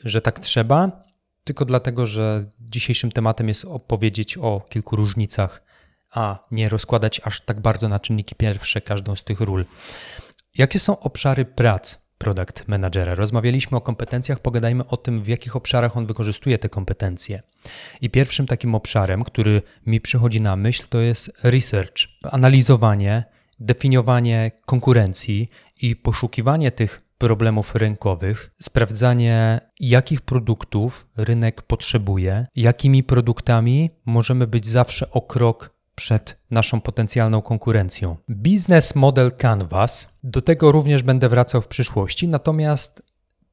że 0.04 0.20
tak 0.20 0.38
trzeba, 0.38 1.02
tylko 1.44 1.64
dlatego, 1.64 2.06
że 2.06 2.44
dzisiejszym 2.60 3.12
tematem 3.12 3.48
jest 3.48 3.64
opowiedzieć 3.64 4.38
o 4.38 4.66
kilku 4.68 4.96
różnicach 4.96 5.65
a 6.16 6.38
nie 6.50 6.68
rozkładać 6.68 7.20
aż 7.24 7.40
tak 7.40 7.60
bardzo 7.60 7.88
na 7.88 7.98
czynniki 7.98 8.34
pierwsze 8.34 8.80
każdą 8.80 9.16
z 9.16 9.24
tych 9.24 9.40
ról. 9.40 9.64
Jakie 10.58 10.78
są 10.78 11.00
obszary 11.00 11.44
prac 11.44 11.98
product 12.18 12.68
managera? 12.68 13.14
Rozmawialiśmy 13.14 13.76
o 13.76 13.80
kompetencjach, 13.80 14.40
pogadajmy 14.40 14.86
o 14.86 14.96
tym, 14.96 15.22
w 15.22 15.28
jakich 15.28 15.56
obszarach 15.56 15.96
on 15.96 16.06
wykorzystuje 16.06 16.58
te 16.58 16.68
kompetencje. 16.68 17.42
I 18.00 18.10
pierwszym 18.10 18.46
takim 18.46 18.74
obszarem, 18.74 19.24
który 19.24 19.62
mi 19.86 20.00
przychodzi 20.00 20.40
na 20.40 20.56
myśl, 20.56 20.84
to 20.88 20.98
jest 20.98 21.32
research, 21.42 21.94
analizowanie, 22.22 23.24
definiowanie 23.60 24.50
konkurencji 24.66 25.48
i 25.82 25.96
poszukiwanie 25.96 26.70
tych 26.70 27.02
problemów 27.18 27.74
rynkowych, 27.74 28.50
sprawdzanie, 28.60 29.60
jakich 29.80 30.20
produktów 30.20 31.06
rynek 31.16 31.62
potrzebuje, 31.62 32.46
jakimi 32.56 33.02
produktami 33.02 33.90
możemy 34.06 34.46
być 34.46 34.66
zawsze 34.66 35.10
o 35.10 35.22
krok 35.22 35.75
przed 35.96 36.38
naszą 36.50 36.80
potencjalną 36.80 37.42
konkurencją. 37.42 38.16
Business 38.28 38.94
Model 38.94 39.32
Canvas, 39.32 40.18
do 40.24 40.42
tego 40.42 40.72
również 40.72 41.02
będę 41.02 41.28
wracał 41.28 41.62
w 41.62 41.68
przyszłości, 41.68 42.28
natomiast 42.28 43.02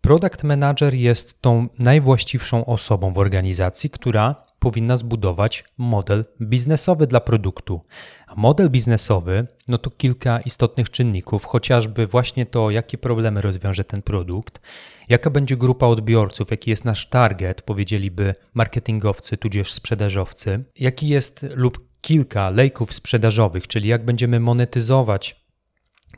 Product 0.01 0.43
Manager 0.43 0.93
jest 0.93 1.41
tą 1.41 1.67
najwłaściwszą 1.79 2.65
osobą 2.65 3.13
w 3.13 3.17
organizacji, 3.17 3.89
która 3.89 4.35
powinna 4.59 4.97
zbudować 4.97 5.63
model 5.77 6.25
biznesowy 6.41 7.07
dla 7.07 7.19
produktu. 7.19 7.81
A 8.27 8.35
model 8.35 8.69
biznesowy, 8.69 9.47
no 9.67 9.77
to 9.77 9.89
kilka 9.89 10.39
istotnych 10.39 10.89
czynników, 10.89 11.45
chociażby 11.45 12.07
właśnie 12.07 12.45
to, 12.45 12.71
jakie 12.71 12.97
problemy 12.97 13.41
rozwiąże 13.41 13.83
ten 13.83 14.01
produkt, 14.01 14.62
jaka 15.09 15.29
będzie 15.29 15.57
grupa 15.57 15.88
odbiorców, 15.88 16.51
jaki 16.51 16.69
jest 16.69 16.85
nasz 16.85 17.09
target, 17.09 17.62
powiedzieliby 17.62 18.35
marketingowcy 18.53 19.38
tudzież 19.38 19.73
sprzedażowcy, 19.73 20.63
jaki 20.79 21.07
jest 21.07 21.45
lub 21.55 21.92
kilka 22.03 22.50
lejków 22.50 22.93
sprzedażowych, 22.93 23.67
czyli 23.67 23.89
jak 23.89 24.05
będziemy 24.05 24.39
monetyzować 24.39 25.43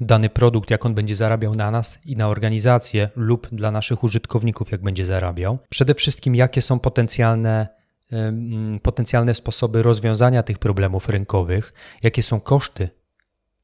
dany 0.01 0.29
produkt, 0.29 0.71
jak 0.71 0.85
on 0.85 0.95
będzie 0.95 1.15
zarabiał 1.15 1.55
na 1.55 1.71
nas 1.71 1.99
i 2.05 2.15
na 2.15 2.27
organizację 2.27 3.09
lub 3.15 3.47
dla 3.51 3.71
naszych 3.71 4.03
użytkowników, 4.03 4.71
jak 4.71 4.81
będzie 4.81 5.05
zarabiał. 5.05 5.57
Przede 5.69 5.93
wszystkim, 5.93 6.35
jakie 6.35 6.61
są 6.61 6.79
potencjalne, 6.79 7.67
potencjalne 8.81 9.33
sposoby 9.33 9.83
rozwiązania 9.83 10.43
tych 10.43 10.59
problemów 10.59 11.09
rynkowych, 11.09 11.73
jakie 12.03 12.23
są 12.23 12.39
koszty, 12.39 12.89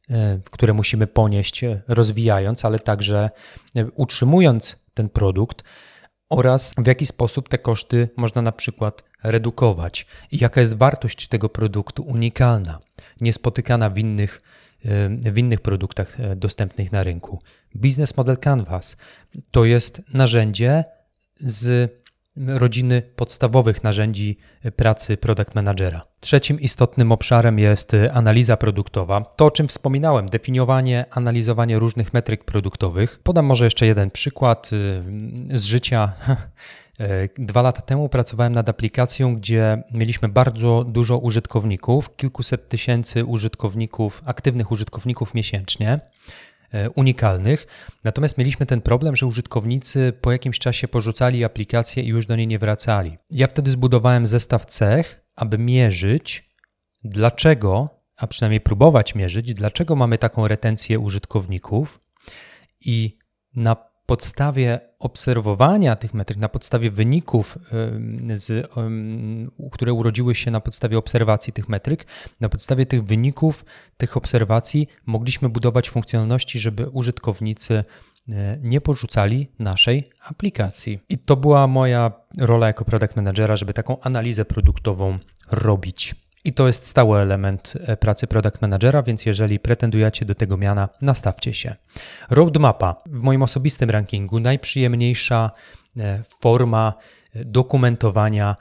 e, 0.10 0.40
które 0.52 0.74
musimy 0.74 1.08
ponieść 1.08 1.64
e, 1.64 1.82
rozwijając, 1.88 2.66
ale 2.66 2.80
także 2.80 3.30
e, 3.76 3.86
utrzymując 3.86 4.86
ten 4.94 5.10
produkt 5.10 5.64
oraz 6.32 6.74
w 6.78 6.88
jaki 6.88 7.06
sposób 7.06 7.50
te 7.50 7.58
koszty 7.58 8.10
można 8.16 8.42
na 8.42 8.52
przykład 8.52 9.04
redukować 9.24 10.06
i 10.32 10.38
jaka 10.38 10.62
jest 10.62 10.78
wartość 10.78 11.28
tego 11.28 11.50
produktu 11.50 12.04
unikalna, 12.04 12.80
niespotykana 13.22 13.90
w 13.90 13.98
innych, 13.98 14.42
w 15.32 15.38
innych 15.38 15.62
produktach 15.62 16.20
e, 16.20 16.36
dostępnych 16.36 16.92
na 16.92 17.04
rynku. 17.04 17.40
Business 17.76 18.18
Model 18.18 18.38
Canvas 18.38 18.98
to 19.52 19.66
jest 19.66 20.02
narzędzie 20.14 20.84
z 21.40 21.92
rodziny 22.38 23.02
podstawowych 23.16 23.84
narzędzi 23.84 24.38
pracy 24.76 25.18
product 25.18 25.56
managera. 25.56 26.02
Trzecim 26.20 26.60
istotnym 26.60 27.12
obszarem 27.12 27.60
jest 27.60 27.92
analiza 28.14 28.58
produktowa. 28.58 29.22
To, 29.22 29.46
o 29.46 29.52
czym 29.52 29.68
wspominałem, 29.68 30.30
definiowanie, 30.30 31.06
analizowanie 31.12 31.80
różnych 31.80 32.14
metryk 32.14 32.44
produktowych. 32.44 33.20
Podam 33.24 33.46
może 33.46 33.66
jeszcze 33.66 33.86
jeden 33.86 34.12
przykład 34.12 34.70
y, 34.74 35.60
z 35.60 35.64
życia. 35.64 36.14
Dwa 37.38 37.62
lata 37.62 37.82
temu 37.82 38.10
pracowałem 38.10 38.54
nad 38.54 38.70
aplikacją, 38.70 39.36
gdzie 39.36 39.84
mieliśmy 39.94 40.30
bardzo 40.30 40.84
dużo 40.84 41.18
użytkowników, 41.18 42.16
kilkuset 42.16 42.70
tysięcy 42.70 43.26
użytkowników, 43.26 44.22
aktywnych 44.26 44.72
użytkowników 44.72 45.34
miesięcznie. 45.34 46.00
E, 46.74 46.90
unikalnych. 46.90 47.68
Natomiast 48.04 48.38
mieliśmy 48.38 48.66
ten 48.66 48.82
problem, 48.82 49.16
że 49.16 49.26
użytkownicy 49.26 50.14
po 50.22 50.32
jakimś 50.32 50.60
czasie 50.60 50.88
porzucali 50.88 51.44
aplikację 51.44 52.04
i 52.04 52.08
już 52.08 52.26
do 52.26 52.36
niej 52.36 52.48
nie 52.48 52.60
wracali. 52.60 53.18
Ja 53.30 53.48
wtedy 53.48 53.72
zbudowałem 53.72 54.28
zestaw 54.28 54.66
cech, 54.66 55.26
aby 55.36 55.58
mierzyć, 55.58 56.50
dlaczego, 57.04 57.90
a 58.18 58.28
przynajmniej 58.28 58.62
próbować 58.62 59.16
mierzyć, 59.16 59.54
dlaczego 59.54 59.96
mamy 59.96 60.18
taką 60.18 60.48
retencję 60.48 61.00
użytkowników 61.00 62.00
i 62.86 63.18
na 63.56 63.91
podstawie 64.12 64.80
obserwowania 65.00 65.96
tych 65.96 66.14
metryk, 66.14 66.38
na 66.38 66.50
podstawie 66.50 66.92
wyników, 66.92 67.58
z, 68.34 68.68
które 69.72 69.94
urodziły 69.94 70.36
się 70.36 70.52
na 70.52 70.60
podstawie 70.60 70.98
obserwacji 70.98 71.54
tych 71.54 71.70
metryk, 71.70 72.06
na 72.40 72.50
podstawie 72.50 72.86
tych 72.86 73.04
wyników, 73.04 73.66
tych 73.98 74.18
obserwacji 74.18 74.88
mogliśmy 75.06 75.50
budować 75.50 75.90
funkcjonalności, 75.90 76.60
żeby 76.60 76.90
użytkownicy 76.90 77.84
e, 78.30 78.58
nie 78.62 78.82
porzucali 78.82 79.48
naszej 79.60 80.10
aplikacji. 80.28 81.00
I 81.10 81.18
to 81.18 81.36
była 81.36 81.68
moja 81.68 82.12
rola 82.38 82.68
jako 82.68 82.86
product 82.86 83.16
managera, 83.16 83.56
żeby 83.56 83.74
taką 83.74 84.00
analizę 84.00 84.46
produktową 84.46 85.20
robić. 85.52 86.16
I 86.44 86.54
to 86.54 86.68
jest 86.68 86.86
stały 86.86 87.20
element 87.20 87.74
e, 87.88 87.98
pracy 87.98 88.28
product 88.28 88.62
managera, 88.62 89.04
więc 89.04 89.26
jeżeli 89.26 89.60
pretendujecie 89.60 90.26
do 90.26 90.36
tego 90.36 90.58
miana, 90.58 90.90
nastawcie 91.02 91.54
się. 91.54 91.76
Roadmapa 92.30 92.96
w 93.06 93.22
moim 93.22 93.44
osobistym 93.44 93.90
rankingu 93.90 94.40
najprzyjemniejsza 94.40 95.52
e, 95.98 96.24
forma 96.40 96.94
e, 97.36 97.46
dokumentowania 97.46 98.56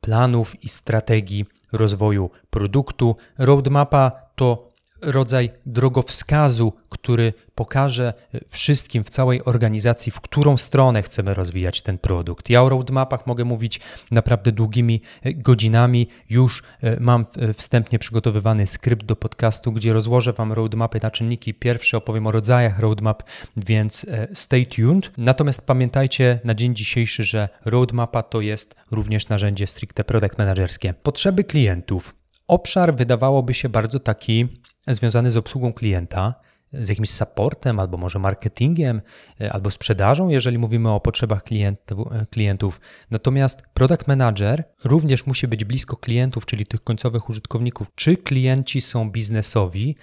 planów 0.00 0.64
i 0.64 0.68
strategii 0.68 1.44
rozwoju 1.72 2.30
produktu. 2.50 3.16
Roadmapa 3.38 4.12
to 4.34 4.69
rodzaj 5.02 5.50
drogowskazu, 5.66 6.72
który 6.88 7.32
pokaże 7.54 8.14
wszystkim 8.48 9.04
w 9.04 9.10
całej 9.10 9.44
organizacji, 9.44 10.12
w 10.12 10.20
którą 10.20 10.56
stronę 10.56 11.02
chcemy 11.02 11.34
rozwijać 11.34 11.82
ten 11.82 11.98
produkt. 11.98 12.50
Ja 12.50 12.62
o 12.62 12.68
roadmapach 12.68 13.26
mogę 13.26 13.44
mówić 13.44 13.80
naprawdę 14.10 14.52
długimi 14.52 15.02
godzinami. 15.24 16.08
Już 16.30 16.62
e, 16.82 17.00
mam 17.00 17.26
e, 17.36 17.54
wstępnie 17.54 17.98
przygotowywany 17.98 18.66
skrypt 18.66 19.06
do 19.06 19.16
podcastu, 19.16 19.72
gdzie 19.72 19.92
rozłożę 19.92 20.32
Wam 20.32 20.52
roadmapy 20.52 21.00
na 21.02 21.10
czynniki 21.10 21.54
pierwsze, 21.54 21.96
opowiem 21.96 22.26
o 22.26 22.30
rodzajach 22.30 22.78
roadmap, 22.78 23.22
więc 23.56 24.06
e, 24.08 24.28
stay 24.34 24.66
tuned. 24.66 25.10
Natomiast 25.18 25.66
pamiętajcie 25.66 26.40
na 26.44 26.54
dzień 26.54 26.74
dzisiejszy, 26.74 27.24
że 27.24 27.48
roadmapa 27.64 28.22
to 28.22 28.40
jest 28.40 28.74
również 28.90 29.28
narzędzie 29.28 29.66
stricte 29.66 30.04
product 30.04 30.38
managerskie. 30.38 30.94
Potrzeby 31.02 31.44
klientów. 31.44 32.19
Obszar 32.50 32.94
wydawałoby 32.94 33.54
się 33.54 33.68
bardzo 33.68 34.00
taki 34.00 34.48
związany 34.88 35.30
z 35.30 35.36
obsługą 35.36 35.72
klienta, 35.72 36.34
z 36.72 36.88
jakimś 36.88 37.10
supportem, 37.10 37.80
albo 37.80 37.96
może 37.96 38.18
marketingiem, 38.18 39.00
e, 39.40 39.52
albo 39.52 39.70
sprzedażą, 39.70 40.28
jeżeli 40.28 40.58
mówimy 40.58 40.90
o 40.90 41.00
potrzebach 41.00 41.42
e, 41.52 42.26
klientów. 42.30 42.80
Natomiast 43.10 43.62
product 43.74 44.06
manager 44.06 44.64
również 44.84 45.26
musi 45.26 45.48
być 45.48 45.64
blisko 45.64 45.96
klientów, 45.96 46.46
czyli 46.46 46.66
tych 46.66 46.80
końcowych 46.80 47.28
użytkowników. 47.28 47.88
Czy 47.94 48.16
klienci 48.16 48.80
są 48.80 49.10
biznesowi, 49.10 49.96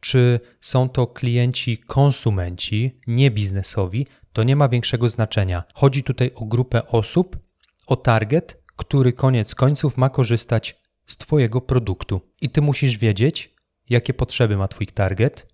czy 0.00 0.40
są 0.60 0.88
to 0.88 1.06
klienci 1.06 1.78
konsumenci, 1.78 2.98
nie 3.06 3.30
biznesowi, 3.30 4.06
to 4.32 4.42
nie 4.42 4.56
ma 4.56 4.68
większego 4.68 5.08
znaczenia. 5.08 5.62
Chodzi 5.74 6.02
tutaj 6.02 6.30
o 6.34 6.44
grupę 6.44 6.86
osób, 6.86 7.38
o 7.86 7.96
target, 7.96 8.62
który 8.76 9.12
koniec 9.12 9.54
końców 9.54 9.96
ma 9.96 10.10
korzystać 10.10 10.81
z 11.06 11.16
Twojego 11.16 11.60
produktu. 11.60 12.20
I 12.40 12.50
Ty 12.50 12.60
musisz 12.60 12.98
wiedzieć, 12.98 13.54
jakie 13.88 14.14
potrzeby 14.14 14.56
ma 14.56 14.68
Twój 14.68 14.86
target, 14.86 15.46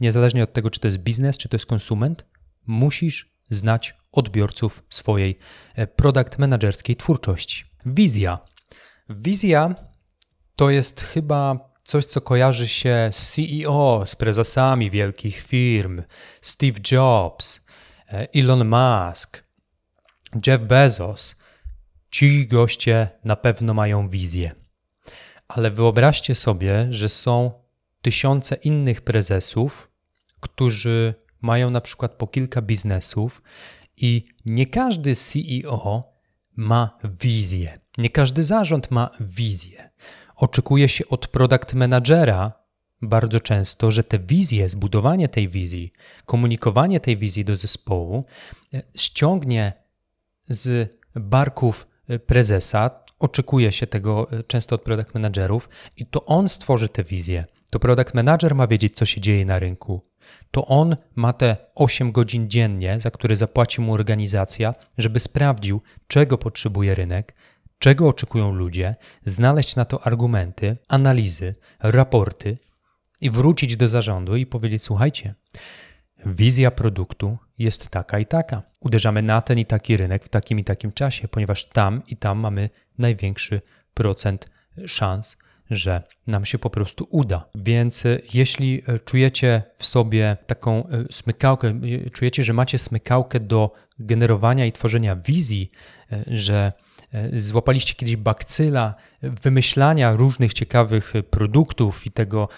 niezależnie 0.00 0.42
od 0.42 0.52
tego, 0.52 0.70
czy 0.70 0.80
to 0.80 0.88
jest 0.88 0.98
biznes, 0.98 1.38
czy 1.38 1.48
to 1.48 1.54
jest 1.54 1.66
konsument, 1.66 2.26
musisz 2.66 3.36
znać 3.50 3.94
odbiorców 4.12 4.82
swojej 4.88 5.38
e, 5.74 5.86
product 5.86 6.38
managerskiej 6.38 6.96
twórczości. 6.96 7.64
Wizja. 7.86 8.38
Wizja 9.10 9.74
to 10.56 10.70
jest 10.70 11.00
chyba 11.00 11.72
coś, 11.84 12.04
co 12.04 12.20
kojarzy 12.20 12.68
się 12.68 13.08
z 13.12 13.32
CEO, 13.32 14.02
z 14.06 14.16
prezesami 14.16 14.90
wielkich 14.90 15.40
firm, 15.40 16.02
Steve 16.40 16.80
Jobs, 16.92 17.60
e, 18.08 18.28
Elon 18.34 18.68
Musk, 18.68 19.44
Jeff 20.46 20.62
Bezos. 20.62 21.36
Ci 22.10 22.46
goście 22.46 23.08
na 23.24 23.36
pewno 23.36 23.74
mają 23.74 24.08
wizję. 24.08 24.54
Ale 25.48 25.70
wyobraźcie 25.70 26.34
sobie, 26.34 26.86
że 26.90 27.08
są 27.08 27.50
tysiące 28.02 28.54
innych 28.54 29.00
prezesów, 29.00 29.90
którzy 30.40 31.14
mają 31.40 31.70
na 31.70 31.80
przykład 31.80 32.12
po 32.12 32.26
kilka 32.26 32.62
biznesów 32.62 33.42
i 33.96 34.24
nie 34.46 34.66
każdy 34.66 35.14
CEO 35.16 36.12
ma 36.56 36.88
wizję. 37.04 37.78
Nie 37.98 38.10
każdy 38.10 38.44
zarząd 38.44 38.90
ma 38.90 39.10
wizję. 39.20 39.90
Oczekuje 40.36 40.88
się 40.88 41.08
od 41.08 41.28
product 41.28 41.74
managera 41.74 42.52
bardzo 43.02 43.40
często, 43.40 43.90
że 43.90 44.04
te 44.04 44.18
wizje, 44.18 44.68
zbudowanie 44.68 45.28
tej 45.28 45.48
wizji, 45.48 45.92
komunikowanie 46.26 47.00
tej 47.00 47.16
wizji 47.16 47.44
do 47.44 47.56
zespołu 47.56 48.24
e, 48.74 48.82
ściągnie 48.94 49.72
z 50.48 50.90
barków 51.14 51.86
e, 52.08 52.18
prezesa. 52.18 53.05
Oczekuje 53.18 53.72
się 53.72 53.86
tego 53.86 54.32
e, 54.32 54.42
często 54.42 54.74
od 54.74 54.82
product 54.82 55.14
managerów 55.14 55.68
i 55.96 56.06
to 56.06 56.24
on 56.24 56.48
stworzy 56.48 56.88
tę 56.88 57.04
wizję. 57.04 57.44
To 57.70 57.78
product 57.78 58.14
manager 58.14 58.54
ma 58.54 58.66
wiedzieć, 58.66 58.96
co 58.96 59.06
się 59.06 59.20
dzieje 59.20 59.44
na 59.44 59.58
rynku. 59.58 60.02
To 60.50 60.66
on 60.66 60.96
ma 61.16 61.32
te 61.32 61.56
8 61.74 62.12
godzin 62.12 62.50
dziennie, 62.50 63.00
za 63.00 63.10
które 63.10 63.36
zapłaci 63.36 63.80
mu 63.80 63.92
organizacja, 63.92 64.74
żeby 64.98 65.20
sprawdził, 65.20 65.80
czego 66.08 66.38
potrzebuje 66.38 66.94
rynek, 66.94 67.34
czego 67.78 68.08
oczekują 68.08 68.52
ludzie, 68.52 68.96
znaleźć 69.24 69.76
na 69.76 69.84
to 69.84 70.06
argumenty, 70.06 70.76
analizy, 70.88 71.54
raporty 71.80 72.58
i 73.20 73.30
wrócić 73.30 73.76
do 73.76 73.88
zarządu 73.88 74.36
i 74.36 74.46
powiedzieć: 74.46 74.82
Słuchajcie, 74.82 75.34
wizja 76.26 76.70
produktu 76.70 77.38
jest 77.58 77.88
taka 77.88 78.18
i 78.18 78.26
taka. 78.26 78.62
Uderzamy 78.80 79.22
na 79.22 79.42
ten 79.42 79.58
i 79.58 79.66
taki 79.66 79.96
rynek 79.96 80.24
w 80.24 80.28
takim 80.28 80.58
i 80.58 80.64
takim 80.64 80.92
czasie, 80.92 81.28
ponieważ 81.28 81.64
tam 81.64 82.02
i 82.08 82.16
tam 82.16 82.38
mamy 82.38 82.70
największy 82.98 83.60
procent 83.94 84.50
szans 84.86 85.36
że 85.70 86.02
nam 86.26 86.44
się 86.44 86.58
po 86.58 86.70
prostu 86.70 87.06
uda. 87.10 87.48
Więc 87.54 88.06
e, 88.06 88.18
jeśli 88.34 88.82
e, 88.86 88.98
czujecie 88.98 89.62
w 89.76 89.86
sobie 89.86 90.36
taką 90.46 90.88
e, 90.88 91.04
smykałkę, 91.10 91.80
czujecie, 92.12 92.44
że 92.44 92.52
macie 92.52 92.78
smykałkę 92.78 93.40
do 93.40 93.72
generowania 93.98 94.66
i 94.66 94.72
tworzenia 94.72 95.16
wizji, 95.16 95.70
że 96.26 96.72
złapaliście 97.32 97.94
kiedyś 97.94 98.16
bakcyla 98.16 98.94
wymyślania 99.22 100.12
różnych 100.12 100.52
ciekawych 100.52 101.12
produktów 101.30 102.06
i 102.06 102.10
tego, 102.10 102.48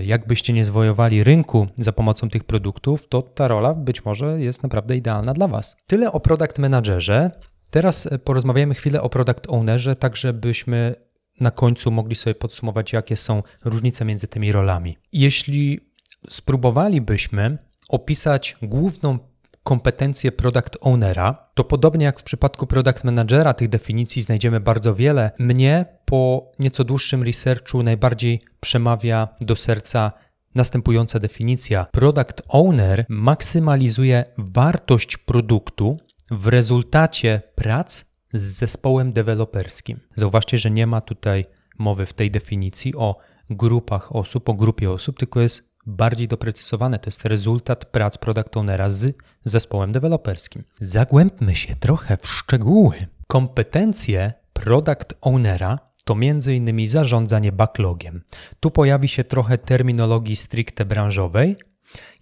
jakbyście 0.00 0.52
nie 0.52 0.64
zwojowali 0.64 1.24
rynku 1.24 1.66
za 1.78 1.92
pomocą 1.92 2.30
tych 2.30 2.44
produktów, 2.44 3.08
to 3.08 3.22
ta 3.22 3.48
rola 3.48 3.74
być 3.74 4.04
może 4.04 4.40
jest 4.40 4.62
naprawdę 4.62 4.96
idealna 4.96 5.34
dla 5.34 5.48
Was. 5.48 5.76
Tyle 5.86 6.12
o 6.12 6.20
product 6.20 6.58
managerze. 6.58 7.30
Teraz 7.70 8.08
porozmawiamy 8.24 8.74
chwilę 8.74 9.02
o 9.02 9.08
product 9.08 9.46
ownerze, 9.48 9.96
tak 9.96 10.16
żebyśmy 10.16 10.94
na 11.40 11.50
końcu 11.50 11.90
mogli 11.90 12.14
sobie 12.14 12.34
podsumować, 12.34 12.92
jakie 12.92 13.16
są 13.16 13.42
różnice 13.64 14.04
między 14.04 14.28
tymi 14.28 14.52
rolami. 14.52 14.98
Jeśli 15.12 15.80
spróbowalibyśmy 16.28 17.58
opisać 17.88 18.56
główną 18.62 19.18
kompetencję 19.64 20.32
product 20.32 20.76
ownera, 20.80 21.48
to 21.54 21.64
podobnie 21.64 22.04
jak 22.04 22.20
w 22.20 22.22
przypadku 22.22 22.66
product 22.66 23.04
managera, 23.04 23.54
tych 23.54 23.68
definicji 23.68 24.22
znajdziemy 24.22 24.60
bardzo 24.60 24.94
wiele. 24.94 25.30
Mnie 25.38 25.84
po 26.04 26.52
nieco 26.58 26.84
dłuższym 26.84 27.22
researchu 27.22 27.82
najbardziej 27.82 28.42
przemawia 28.60 29.28
do 29.40 29.56
serca 29.56 30.12
następująca 30.54 31.20
definicja. 31.20 31.86
Product 31.92 32.42
owner 32.48 33.06
maksymalizuje 33.08 34.24
wartość 34.38 35.16
produktu 35.16 35.96
w 36.30 36.46
rezultacie 36.46 37.42
prac 37.54 38.04
z 38.32 38.42
zespołem 38.42 39.12
deweloperskim. 39.12 40.00
Zauważcie, 40.16 40.58
że 40.58 40.70
nie 40.70 40.86
ma 40.86 41.00
tutaj 41.00 41.44
mowy 41.78 42.06
w 42.06 42.12
tej 42.12 42.30
definicji 42.30 42.94
o 42.94 43.16
grupach 43.50 44.16
osób, 44.16 44.48
o 44.48 44.54
grupie 44.54 44.90
osób, 44.90 45.18
tylko 45.18 45.40
jest 45.40 45.73
bardziej 45.86 46.28
doprecyzowane. 46.28 46.98
To 46.98 47.06
jest 47.06 47.24
rezultat 47.24 47.84
prac 47.84 48.18
product 48.18 48.56
ownera 48.56 48.90
z 48.90 49.16
zespołem 49.44 49.92
deweloperskim. 49.92 50.64
Zagłębmy 50.80 51.54
się 51.54 51.76
trochę 51.76 52.16
w 52.16 52.26
szczegóły. 52.26 52.96
Kompetencje 53.26 54.32
product 54.52 55.14
ownera 55.20 55.78
to 56.04 56.14
m.in. 56.14 56.88
zarządzanie 56.88 57.52
backlogiem. 57.52 58.22
Tu 58.60 58.70
pojawi 58.70 59.08
się 59.08 59.24
trochę 59.24 59.58
terminologii 59.58 60.36
stricte 60.36 60.84
branżowej, 60.84 61.56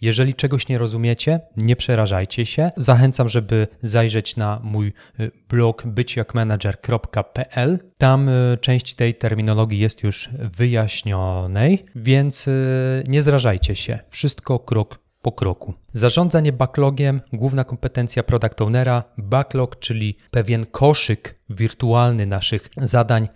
jeżeli 0.00 0.35
czegoś 0.35 0.68
nie 0.68 0.78
rozumiecie, 0.78 1.40
nie 1.56 1.76
przerażajcie 1.76 2.46
się. 2.46 2.70
Zachęcam, 2.76 3.28
żeby 3.28 3.68
zajrzeć 3.82 4.37
na 4.37 4.61
mój 4.62 4.92
y, 5.20 5.30
blog 5.48 5.87
byciakmanager.pl. 5.87 7.78
Tam 7.98 8.28
y, 8.28 8.58
część 8.61 8.94
tej 8.94 9.14
terminologii 9.14 9.78
jest 9.78 10.02
już 10.02 10.28
wyjaśnionej, 10.56 11.85
więc 11.94 12.48
y, 12.48 13.04
nie 13.08 13.22
zrażajcie 13.22 13.76
się. 13.76 13.98
Wszystko 14.11 14.58
krok 14.58 15.02
po 15.22 15.32
kroku. 15.32 15.74
Zarządzanie 15.92 16.52
backlogiem, 16.52 17.20
główna 17.32 17.64
kompetencja 17.64 18.22
product 18.22 18.61
ownera, 18.61 19.04
backlog, 19.18 19.78
czyli 19.78 20.16
pewien 20.30 20.66
koszyk 20.66 21.38
wirtualny 21.50 22.26
naszych 22.26 22.68
zadań 22.76 23.28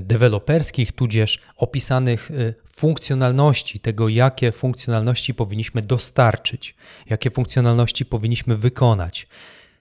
deweloperskich, 0.00 0.92
tudzież 0.92 1.38
opisanych 1.56 2.30
funkcjonalności, 2.72 3.80
tego 3.80 4.08
jakie 4.08 4.52
funkcjonalności 4.52 5.34
powinniśmy 5.34 5.82
dostarczyć, 5.82 6.74
jakie 7.10 7.30
funkcjonalności 7.30 8.04
powinniśmy 8.04 8.56
wykonać. 8.56 9.28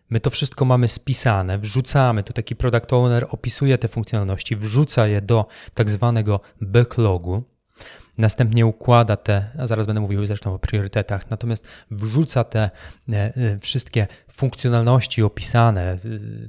My 0.10 0.20
to 0.20 0.30
wszystko 0.30 0.66
mamy 0.66 0.90
spisane, 0.90 1.60
wrzucamy, 1.60 2.24
to 2.24 2.34
taki 2.34 2.56
product 2.56 2.94
owner 2.94 3.28
opisuje 3.30 3.78
te 3.78 3.88
funkcjonalności, 3.88 4.56
wrzuca 4.56 5.08
je 5.08 5.22
do 5.22 5.46
tak 5.74 5.90
zwanego 5.90 6.40
backlogu. 6.62 7.44
następnie 8.18 8.66
układa 8.66 9.18
te, 9.18 9.50
a 9.60 9.68
zaraz 9.68 9.88
będę 9.88 10.02
mówił 10.02 10.26
zresztą 10.26 10.54
o 10.54 10.60
priorytetach, 10.60 11.30
natomiast 11.30 11.68
wrzuca 11.92 12.44
te 12.44 12.60
e, 13.10 13.16
e, 13.16 13.60
wszystkie 13.60 14.08
funkcjonalności 14.32 15.24
opisane, 15.24 15.98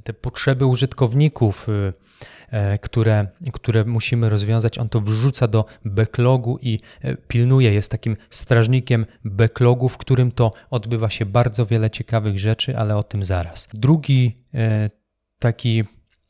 te 0.03 0.13
potrzeby 0.13 0.65
użytkowników, 0.65 1.67
które, 2.81 3.27
które 3.53 3.85
musimy 3.85 4.29
rozwiązać, 4.29 4.77
on 4.77 4.89
to 4.89 5.01
wrzuca 5.01 5.47
do 5.47 5.65
backlogu 5.85 6.59
i 6.61 6.79
pilnuje, 7.27 7.73
jest 7.73 7.91
takim 7.91 8.17
strażnikiem 8.29 9.05
backlogu, 9.25 9.89
w 9.89 9.97
którym 9.97 10.31
to 10.31 10.51
odbywa 10.69 11.09
się 11.09 11.25
bardzo 11.25 11.65
wiele 11.65 11.89
ciekawych 11.89 12.39
rzeczy, 12.39 12.77
ale 12.77 12.97
o 12.97 13.03
tym 13.03 13.25
zaraz. 13.25 13.69
Drugi 13.73 14.37
taki 15.39 15.83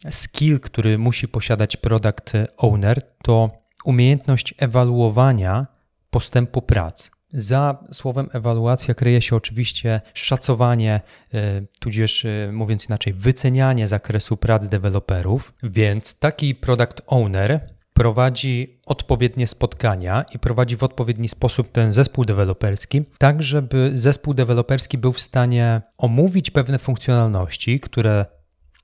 skill, 0.09 0.59
który 0.59 0.97
musi 0.97 1.27
posiadać 1.27 1.77
product 1.77 2.33
owner, 2.57 3.01
to 3.23 3.49
umiejętność 3.85 4.53
ewaluowania 4.57 5.67
postępu 6.09 6.61
prac. 6.61 7.11
Za 7.33 7.83
słowem 7.91 8.29
ewaluacja 8.33 8.93
kryje 8.93 9.21
się 9.21 9.35
oczywiście 9.35 10.01
szacowanie, 10.13 11.01
e, 11.33 11.61
tudzież 11.79 12.25
e, 12.25 12.49
mówiąc 12.51 12.89
inaczej, 12.89 13.13
wycenianie 13.13 13.87
zakresu 13.87 14.37
prac 14.37 14.67
deweloperów, 14.67 15.53
więc 15.63 16.19
taki 16.19 16.55
product 16.55 17.01
owner 17.07 17.73
prowadzi 17.93 18.79
odpowiednie 18.85 19.47
spotkania 19.47 20.25
i 20.33 20.39
prowadzi 20.39 20.77
w 20.77 20.83
odpowiedni 20.83 21.29
sposób 21.29 21.71
ten 21.71 21.93
zespół 21.93 22.25
deweloperski, 22.25 23.03
tak 23.17 23.43
żeby 23.43 23.91
zespół 23.95 24.33
deweloperski 24.33 24.97
był 24.97 25.13
w 25.13 25.21
stanie 25.21 25.81
omówić 25.97 26.51
pewne 26.51 26.79
funkcjonalności, 26.79 27.79
które 27.79 28.25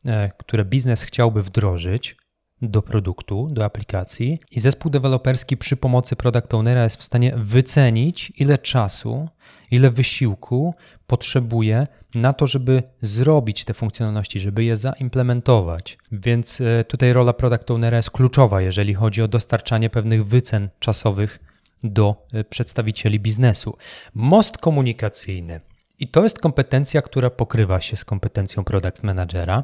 E, 0.05 0.31
które 0.37 0.65
biznes 0.65 1.01
chciałby 1.01 1.43
wdrożyć 1.43 2.17
do 2.61 2.81
produktu, 2.81 3.47
do 3.51 3.65
aplikacji, 3.65 4.39
i 4.51 4.59
zespół 4.59 4.91
deweloperski 4.91 5.57
przy 5.57 5.77
pomocy 5.77 6.15
product 6.15 6.53
ownera 6.53 6.83
jest 6.83 6.97
w 6.97 7.03
stanie 7.03 7.33
wycenić, 7.37 8.33
ile 8.37 8.57
czasu, 8.57 9.29
ile 9.71 9.91
wysiłku 9.91 10.75
potrzebuje 11.07 11.87
na 12.15 12.33
to, 12.33 12.47
żeby 12.47 12.83
zrobić 13.01 13.65
te 13.65 13.73
funkcjonalności, 13.73 14.39
żeby 14.39 14.63
je 14.63 14.77
zaimplementować. 14.77 15.97
Więc 16.11 16.61
e, 16.61 16.83
tutaj 16.83 17.13
rola 17.13 17.33
product 17.33 17.71
ownera 17.71 17.97
jest 17.97 18.11
kluczowa, 18.11 18.61
jeżeli 18.61 18.93
chodzi 18.93 19.21
o 19.21 19.27
dostarczanie 19.27 19.89
pewnych 19.89 20.25
wycen 20.25 20.69
czasowych 20.79 21.39
do 21.83 22.25
e, 22.33 22.43
przedstawicieli 22.43 23.19
biznesu. 23.19 23.77
Most 24.13 24.57
komunikacyjny 24.57 25.61
i 25.99 26.07
to 26.07 26.23
jest 26.23 26.39
kompetencja, 26.39 27.01
która 27.01 27.29
pokrywa 27.29 27.81
się 27.81 27.95
z 27.95 28.05
kompetencją 28.05 28.63
product 28.63 29.03
managera, 29.03 29.63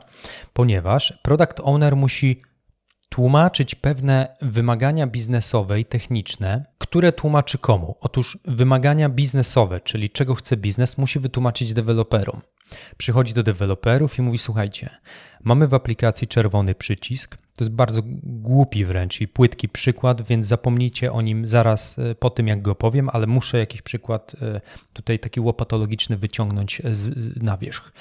ponieważ 0.53 1.19
product 1.23 1.61
owner 1.63 1.95
musi 1.95 2.41
tłumaczyć 3.15 3.75
pewne 3.75 4.35
wymagania 4.41 5.07
biznesowe 5.07 5.79
i 5.79 5.85
techniczne, 5.85 6.65
które 6.77 7.11
tłumaczy 7.11 7.57
komu? 7.57 7.95
Otóż 8.01 8.37
wymagania 8.45 9.09
biznesowe, 9.09 9.81
czyli 9.81 10.09
czego 10.09 10.35
chce 10.35 10.57
biznes, 10.57 10.97
musi 10.97 11.19
wytłumaczyć 11.19 11.73
deweloperom. 11.73 12.41
Przychodzi 12.97 13.33
do 13.33 13.43
deweloperów 13.43 14.19
i 14.19 14.21
mówi: 14.21 14.37
Słuchajcie, 14.37 14.89
mamy 15.43 15.67
w 15.67 15.73
aplikacji 15.73 16.27
czerwony 16.27 16.75
przycisk. 16.75 17.37
To 17.37 17.63
jest 17.63 17.71
bardzo 17.71 18.01
głupi 18.23 18.85
wręcz 18.85 19.21
i 19.21 19.27
płytki 19.27 19.69
przykład, 19.69 20.21
więc 20.21 20.47
zapomnijcie 20.47 21.11
o 21.11 21.21
nim 21.21 21.47
zaraz 21.47 21.99
e, 21.99 22.15
po 22.15 22.29
tym, 22.29 22.47
jak 22.47 22.61
go 22.61 22.75
powiem, 22.75 23.09
ale 23.13 23.27
muszę 23.27 23.57
jakiś 23.57 23.81
przykład 23.81 24.35
e, 24.41 24.61
tutaj 24.93 25.19
taki 25.19 25.39
łopatologiczny 25.39 26.17
wyciągnąć 26.17 26.81
na 27.35 27.57
wierzch. 27.57 27.91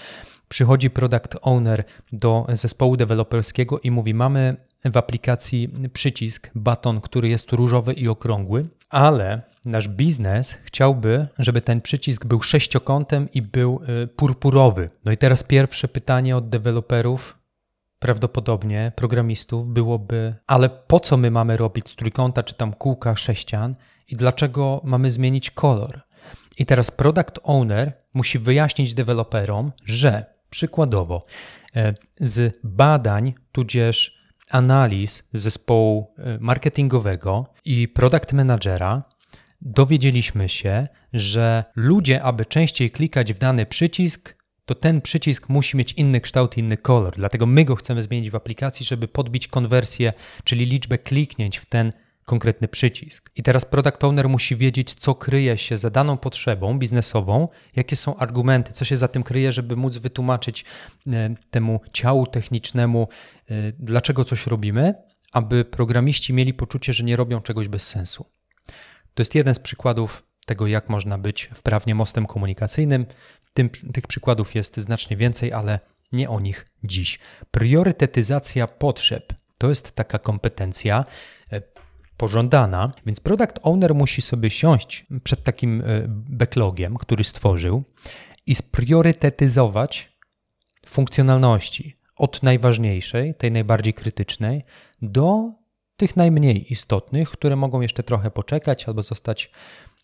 Przychodzi 0.48 0.90
product 0.90 1.36
owner 1.42 1.84
do 2.12 2.46
zespołu 2.52 2.96
deweloperskiego 2.96 3.80
i 3.80 3.90
mówi: 3.90 4.14
Mamy 4.14 4.56
w 4.84 4.96
aplikacji 4.96 5.68
przycisk, 5.92 6.50
baton, 6.54 7.00
który 7.00 7.28
jest 7.28 7.52
różowy 7.52 7.92
i 7.92 8.08
okrągły, 8.08 8.68
ale 8.90 9.42
nasz 9.64 9.88
biznes 9.88 10.58
chciałby, 10.64 11.26
żeby 11.38 11.60
ten 11.60 11.80
przycisk 11.80 12.26
był 12.26 12.42
sześciokątem 12.42 13.28
i 13.32 13.42
był 13.42 13.80
y, 14.02 14.06
purpurowy. 14.06 14.90
No 15.04 15.12
i 15.12 15.16
teraz 15.16 15.42
pierwsze 15.42 15.88
pytanie 15.88 16.36
od 16.36 16.48
deweloperów, 16.48 17.38
prawdopodobnie 17.98 18.92
programistów, 18.96 19.66
byłoby: 19.66 20.34
ale 20.46 20.68
po 20.68 21.00
co 21.00 21.16
my 21.16 21.30
mamy 21.30 21.56
robić 21.56 21.90
z 21.90 21.96
trójkąta 21.96 22.42
czy 22.42 22.54
tam 22.54 22.72
kółka 22.72 23.16
sześcian 23.16 23.74
i 24.08 24.16
dlaczego 24.16 24.80
mamy 24.84 25.10
zmienić 25.10 25.50
kolor? 25.50 26.00
I 26.58 26.66
teraz 26.66 26.90
product 26.90 27.40
owner 27.42 27.92
musi 28.14 28.38
wyjaśnić 28.38 28.94
deweloperom, 28.94 29.72
że 29.84 30.24
przykładowo 30.50 31.26
e, 31.76 31.94
z 32.16 32.58
badań, 32.64 33.34
tudzież 33.52 34.23
analiz 34.50 35.28
zespołu 35.32 36.14
e, 36.18 36.38
marketingowego 36.40 37.46
i 37.64 37.88
product 37.88 38.32
managera 38.32 39.02
dowiedzieliśmy 39.60 40.48
się, 40.48 40.86
że 41.12 41.64
ludzie, 41.76 42.22
aby 42.22 42.46
częściej 42.46 42.90
klikać 42.90 43.32
w 43.32 43.38
dany 43.38 43.66
przycisk, 43.66 44.44
to 44.64 44.74
ten 44.74 45.00
przycisk 45.00 45.48
musi 45.48 45.76
mieć 45.76 45.92
inny 45.92 46.20
kształt, 46.20 46.58
inny 46.58 46.76
kolor. 46.76 47.14
Dlatego 47.16 47.46
my 47.46 47.64
go 47.64 47.76
chcemy 47.76 48.02
zmienić 48.02 48.30
w 48.30 48.34
aplikacji, 48.34 48.86
żeby 48.86 49.08
podbić 49.08 49.48
konwersję, 49.48 50.12
czyli 50.44 50.66
liczbę 50.66 50.98
kliknięć 50.98 51.58
w 51.58 51.66
ten 51.66 51.92
konkretny 52.24 52.68
przycisk. 52.68 53.30
I 53.36 53.42
teraz 53.42 53.64
product 53.64 54.04
owner 54.04 54.28
musi 54.28 54.56
wiedzieć, 54.56 54.94
co 54.94 55.14
kryje 55.14 55.58
się 55.58 55.76
za 55.76 55.90
daną 55.90 56.16
potrzebą 56.16 56.78
biznesową, 56.78 57.48
jakie 57.76 57.96
są 57.96 58.16
argumenty, 58.16 58.72
co 58.72 58.84
się 58.84 58.96
za 58.96 59.08
tym 59.08 59.22
kryje, 59.22 59.52
żeby 59.52 59.76
móc 59.76 59.96
wytłumaczyć 59.96 60.64
e, 61.06 61.34
temu 61.50 61.80
ciału 61.92 62.26
technicznemu, 62.26 63.08
e, 63.50 63.54
dlaczego 63.78 64.24
coś 64.24 64.46
robimy, 64.46 64.94
aby 65.32 65.64
programiści 65.64 66.32
mieli 66.32 66.54
poczucie, 66.54 66.92
że 66.92 67.04
nie 67.04 67.16
robią 67.16 67.40
czegoś 67.40 67.68
bez 67.68 67.88
sensu. 67.88 68.26
To 69.14 69.20
jest 69.20 69.34
jeden 69.34 69.54
z 69.54 69.58
przykładów 69.58 70.26
tego, 70.46 70.66
jak 70.66 70.88
można 70.88 71.18
być 71.18 71.50
wprawnie 71.54 71.94
mostem 71.94 72.26
komunikacyjnym. 72.26 73.06
Tym, 73.54 73.68
tych 73.68 74.06
przykładów 74.06 74.54
jest 74.54 74.76
znacznie 74.76 75.16
więcej, 75.16 75.52
ale 75.52 75.80
nie 76.12 76.30
o 76.30 76.40
nich 76.40 76.66
dziś. 76.84 77.18
Priorytetyzacja 77.50 78.66
potrzeb 78.66 79.32
to 79.58 79.68
jest 79.68 79.92
taka 79.92 80.18
kompetencja 80.18 81.04
e, 81.52 81.60
pożądana, 82.16 82.92
więc 83.06 83.20
product 83.20 83.58
owner 83.62 83.94
musi 83.94 84.22
sobie 84.22 84.50
siąść 84.50 85.06
przed 85.24 85.42
takim 85.42 85.80
e, 85.80 85.84
backlogiem, 86.08 86.96
który 86.96 87.24
stworzył 87.24 87.84
i 88.46 88.54
spriorytetyzować 88.54 90.18
funkcjonalności 90.86 91.96
od 92.16 92.42
najważniejszej, 92.42 93.34
tej 93.34 93.52
najbardziej 93.52 93.94
krytycznej, 93.94 94.64
do 95.02 95.52
tych 95.96 96.16
najmniej 96.16 96.72
istotnych, 96.72 97.30
które 97.30 97.56
mogą 97.56 97.80
jeszcze 97.80 98.02
trochę 98.02 98.30
poczekać 98.30 98.88
albo 98.88 99.02
zostać 99.02 99.50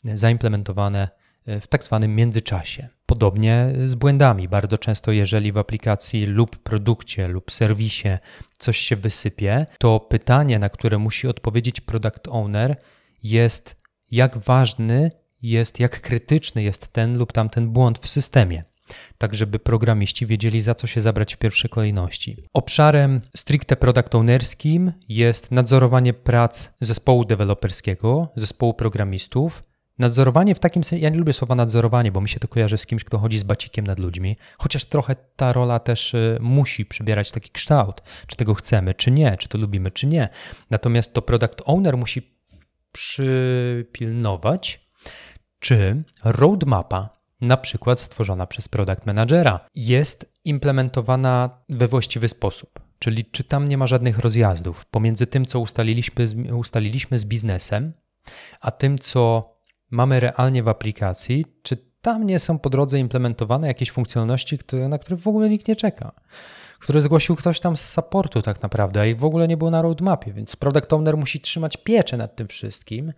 zaimplementowane 0.04 1.08
w 1.60 1.66
tak 1.66 1.84
zwanym 1.84 2.14
międzyczasie. 2.16 2.88
Podobnie 3.06 3.72
z 3.86 3.94
błędami. 3.94 4.48
Bardzo 4.48 4.78
często, 4.78 5.12
jeżeli 5.12 5.52
w 5.52 5.58
aplikacji 5.58 6.26
lub 6.26 6.56
produkcie 6.56 7.28
lub 7.28 7.50
serwisie 7.52 8.08
coś 8.58 8.78
się 8.78 8.96
wysypie, 8.96 9.66
to 9.78 10.00
pytanie, 10.00 10.58
na 10.58 10.68
które 10.68 10.98
musi 10.98 11.28
odpowiedzieć 11.28 11.80
product 11.80 12.28
owner, 12.28 12.76
jest 13.22 13.76
jak 14.10 14.38
ważny 14.38 15.10
jest, 15.42 15.80
jak 15.80 16.00
krytyczny 16.00 16.62
jest 16.62 16.88
ten 16.88 17.18
lub 17.18 17.32
tamten 17.32 17.70
błąd 17.70 17.98
w 17.98 18.08
systemie 18.08 18.64
tak 19.18 19.34
żeby 19.34 19.58
programiści 19.58 20.26
wiedzieli, 20.26 20.60
za 20.60 20.74
co 20.74 20.86
się 20.86 21.00
zabrać 21.00 21.34
w 21.34 21.38
pierwszej 21.38 21.70
kolejności. 21.70 22.36
Obszarem 22.52 23.20
stricte 23.36 23.76
product 23.76 24.14
ownerskim 24.14 24.92
jest 25.08 25.50
nadzorowanie 25.50 26.12
prac 26.12 26.72
zespołu 26.80 27.24
deweloperskiego, 27.24 28.28
zespołu 28.36 28.74
programistów, 28.74 29.62
Nadzorowanie 30.00 30.54
w 30.54 30.58
takim 30.58 30.84
sensie, 30.84 31.02
ja 31.02 31.10
nie 31.10 31.18
lubię 31.18 31.32
słowa 31.32 31.54
nadzorowanie, 31.54 32.12
bo 32.12 32.20
mi 32.20 32.28
się 32.28 32.40
to 32.40 32.48
kojarzy 32.48 32.78
z 32.78 32.86
kimś, 32.86 33.04
kto 33.04 33.18
chodzi 33.18 33.38
z 33.38 33.42
bacikiem 33.42 33.86
nad 33.86 33.98
ludźmi, 33.98 34.36
chociaż 34.58 34.84
trochę 34.84 35.16
ta 35.36 35.52
rola 35.52 35.78
też 35.78 36.14
y, 36.14 36.38
musi 36.40 36.86
przybierać 36.86 37.32
taki 37.32 37.50
kształt, 37.50 38.02
czy 38.26 38.36
tego 38.36 38.54
chcemy, 38.54 38.94
czy 38.94 39.10
nie, 39.10 39.36
czy 39.36 39.48
to 39.48 39.58
lubimy, 39.58 39.90
czy 39.90 40.06
nie. 40.06 40.28
Natomiast 40.70 41.14
to 41.14 41.22
product 41.22 41.62
owner 41.64 41.96
musi 41.96 42.36
przypilnować, 42.92 44.86
czy 45.58 46.02
roadmapa, 46.24 47.20
na 47.40 47.56
przykład 47.56 48.00
stworzona 48.00 48.46
przez 48.46 48.68
product 48.68 49.06
managera, 49.06 49.60
jest 49.74 50.32
implementowana 50.44 51.50
we 51.68 51.88
właściwy 51.88 52.28
sposób. 52.28 52.80
Czyli 52.98 53.24
czy 53.24 53.44
tam 53.44 53.68
nie 53.68 53.78
ma 53.78 53.86
żadnych 53.86 54.18
rozjazdów 54.18 54.84
pomiędzy 54.84 55.26
tym, 55.26 55.46
co 55.46 55.60
ustaliliśmy, 55.60 56.26
ustaliliśmy 56.56 57.18
z 57.18 57.24
biznesem, 57.24 57.92
a 58.60 58.70
tym, 58.70 58.98
co 58.98 59.50
mamy 59.90 60.20
realnie 60.20 60.62
w 60.62 60.68
aplikacji, 60.68 61.46
czy 61.62 61.76
tam 62.02 62.26
nie 62.26 62.38
są 62.38 62.58
po 62.58 62.70
drodze 62.70 62.98
implementowane 62.98 63.66
jakieś 63.66 63.90
funkcjonalności, 63.90 64.58
które, 64.58 64.88
na 64.88 64.98
które 64.98 65.16
w 65.16 65.28
ogóle 65.28 65.48
nikt 65.48 65.68
nie 65.68 65.76
czeka, 65.76 66.12
które 66.78 67.00
zgłosił 67.00 67.36
ktoś 67.36 67.60
tam 67.60 67.76
z 67.76 67.90
supportu 67.90 68.42
tak 68.42 68.62
naprawdę, 68.62 69.00
a 69.00 69.06
ich 69.06 69.18
w 69.18 69.24
ogóle 69.24 69.48
nie 69.48 69.56
było 69.56 69.70
na 69.70 69.82
roadmapie, 69.82 70.32
więc 70.32 70.56
product 70.56 70.92
owner 70.92 71.16
musi 71.16 71.40
trzymać 71.40 71.76
pieczę 71.76 72.16
nad 72.16 72.36
tym 72.36 72.48
wszystkim 72.48 73.12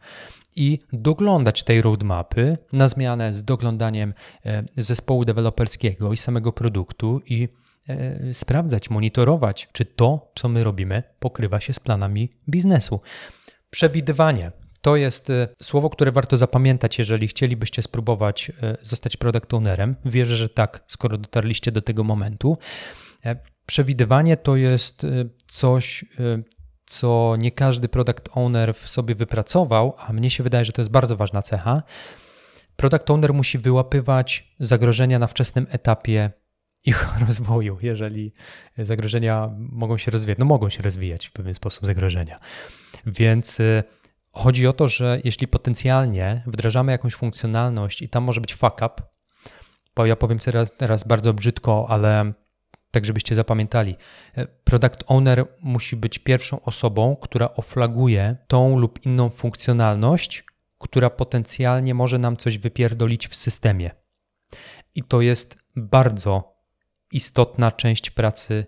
i 0.57 0.79
doglądać 0.93 1.63
tej 1.63 1.83
roadmapy 1.83 2.59
na 2.73 2.89
zmianę 2.89 3.35
z 3.35 3.45
doglądaniem 3.45 4.15
e, 4.47 4.65
zespołu 4.77 5.25
deweloperskiego 5.25 6.13
i 6.13 6.17
samego 6.17 6.53
produktu 6.53 7.21
i 7.27 7.49
e, 7.89 8.35
sprawdzać, 8.35 8.91
monitorować, 8.91 9.69
czy 9.73 9.85
to, 9.85 10.31
co 10.35 10.49
my 10.49 10.65
robimy, 10.65 11.03
pokrywa 11.19 11.61
się 11.61 11.73
z 11.73 11.81
planami 11.81 12.31
biznesu. 12.49 13.01
Przewidywanie 13.71 14.53
To 14.83 14.97
jest 14.97 15.31
e, 15.31 15.49
słowo, 15.63 15.91
które 15.91 16.13
warto 16.13 16.37
zapamiętać, 16.37 16.99
jeżeli 16.99 17.29
chcielibyście 17.29 17.83
spróbować 17.83 18.53
e, 18.63 18.77
zostać 18.83 19.17
product 19.17 19.55
ownerem. 19.55 19.97
Wierzę, 20.05 20.37
że 20.37 20.49
tak, 20.49 20.85
skoro 20.87 21.19
dotarliście 21.19 21.73
do 21.73 21.83
tego 21.83 22.05
momentu. 22.05 22.59
E, 23.25 23.37
przewidywanie 23.67 24.37
to 24.37 24.57
jest 24.57 25.07
coś, 25.47 26.05
co 26.87 27.37
nie 27.39 27.53
każdy 27.53 27.89
product 27.89 28.29
owner 28.35 28.75
w 28.75 28.89
sobie 28.89 29.15
wypracował, 29.15 29.95
a 29.99 30.13
mnie 30.13 30.31
się 30.31 30.43
wydaje, 30.43 30.65
że 30.65 30.73
to 30.73 30.81
jest 30.81 30.91
bardzo 30.91 31.17
ważna 31.17 31.43
cecha. 31.43 31.83
Product 32.77 33.11
owner 33.11 33.35
musi 33.35 33.59
wyłapywać 33.59 34.55
zagrożenia 34.61 35.19
na 35.19 35.27
wczesnym 35.27 35.67
etapie 35.71 36.31
ich 36.85 37.09
rozwoju, 37.27 37.79
jeżeli 37.83 38.33
zagrożenia 38.79 39.51
mogą 39.59 39.99
się 39.99 40.11
rozwijać. 40.11 40.39
No 40.39 40.45
mogą 40.45 40.71
się 40.71 40.83
rozwijać 40.83 41.27
w 41.27 41.33
pewien 41.33 41.55
sposób 41.55 41.87
zagrożenia. 41.87 42.39
Więc 43.07 43.59
Chodzi 44.33 44.67
o 44.67 44.73
to, 44.73 44.89
że 44.89 45.21
jeśli 45.25 45.49
potencjalnie 45.49 46.43
wdrażamy 46.47 46.93
jakąś 46.93 47.15
funkcjonalność 47.15 48.03
i 48.03 48.09
tam 48.09 48.25
może 48.25 48.41
być 48.41 48.55
fuck 48.55 48.77
up, 48.77 48.95
bo 49.97 50.07
ja 50.07 50.17
powiem 50.17 50.39
teraz, 50.39 50.77
teraz 50.77 51.05
bardzo 51.05 51.35
brzydko, 51.35 51.87
ale 51.89 52.33
tak 52.91 53.05
żebyście 53.05 53.35
zapamiętali, 53.35 53.97
e, 54.37 54.47
product 54.47 55.05
owner 55.07 55.47
musi 55.63 55.97
być 55.97 56.19
pierwszą 56.19 56.61
osobą, 56.61 57.17
która 57.17 57.55
oflaguje 57.55 58.37
tą 58.47 58.79
lub 58.79 59.07
inną 59.07 59.31
funkcjonalność, 59.31 60.45
która 60.79 61.11
potencjalnie 61.11 61.95
może 61.95 62.19
nam 62.19 62.37
coś 62.37 62.59
wypierdolić 62.59 63.29
w 63.29 63.37
systemie. 63.37 63.91
I 64.95 65.03
to 65.03 65.21
jest 65.21 65.59
bardzo 65.77 66.57
istotna 67.13 67.73
część 67.73 68.11
pracy 68.11 68.67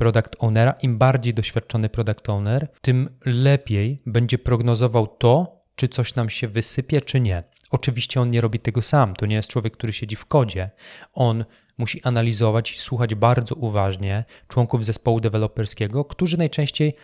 product 0.00 0.36
ownera, 0.38 0.72
im 0.72 0.98
bardziej 0.98 1.34
doświadczony 1.34 1.88
product 1.88 2.28
owner, 2.28 2.68
tym 2.80 3.18
lepiej 3.24 4.02
będzie 4.06 4.38
prognozował 4.38 5.06
to, 5.06 5.62
czy 5.74 5.88
coś 5.88 6.14
nam 6.14 6.30
się 6.30 6.48
wysypie, 6.48 7.00
czy 7.00 7.20
nie. 7.20 7.42
Oczywiście 7.70 8.20
on 8.20 8.30
nie 8.30 8.40
robi 8.40 8.58
tego 8.58 8.82
sam, 8.82 9.14
to 9.14 9.26
nie 9.26 9.36
jest 9.36 9.48
człowiek, 9.48 9.72
który 9.76 9.92
siedzi 9.92 10.16
w 10.16 10.26
kodzie. 10.26 10.70
On 11.12 11.44
musi 11.78 12.02
analizować 12.04 12.72
i 12.72 12.78
słuchać 12.78 13.14
bardzo 13.14 13.54
uważnie 13.54 14.24
członków 14.48 14.84
zespołu 14.84 15.20
deweloperskiego, 15.20 16.04
którzy 16.04 16.38
najczęściej 16.38 16.94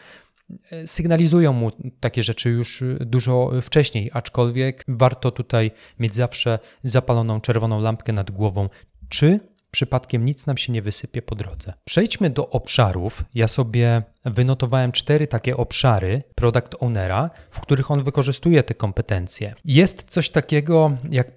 e, 0.70 0.86
sygnalizują 0.86 1.52
mu 1.52 1.70
takie 2.00 2.22
rzeczy 2.22 2.50
już 2.50 2.84
dużo 3.00 3.50
wcześniej, 3.62 4.10
aczkolwiek 4.12 4.84
warto 4.88 5.30
tutaj 5.30 5.70
mieć 5.98 6.14
zawsze 6.14 6.58
zapaloną 6.84 7.40
czerwoną 7.40 7.80
lampkę 7.80 8.12
nad 8.12 8.30
głową, 8.30 8.68
czy 9.08 9.40
przypadkiem 9.76 10.24
nic 10.24 10.46
nam 10.46 10.56
się 10.56 10.72
nie 10.72 10.82
wysypie 10.82 11.22
po 11.22 11.34
drodze. 11.34 11.72
Przejdźmy 11.84 12.30
do 12.30 12.50
obszarów. 12.50 13.24
Ja 13.34 13.48
sobie 13.48 14.02
wynotowałem 14.24 14.92
cztery 14.92 15.26
takie 15.26 15.56
obszary 15.56 16.22
product 16.34 16.76
ownera, 16.80 17.30
w 17.50 17.60
których 17.60 17.90
on 17.90 18.04
wykorzystuje 18.04 18.62
te 18.62 18.74
kompetencje. 18.74 19.54
Jest 19.64 20.04
coś 20.08 20.30
takiego 20.30 20.96
jak 21.10 21.30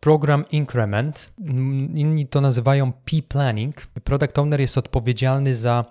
Program 0.00 0.44
Increment, 0.50 1.32
inni 1.94 2.26
to 2.26 2.40
nazywają 2.40 2.92
P-Planning. 2.92 3.86
Product 4.04 4.38
Owner 4.38 4.60
jest 4.60 4.78
odpowiedzialny 4.78 5.54
za 5.54 5.84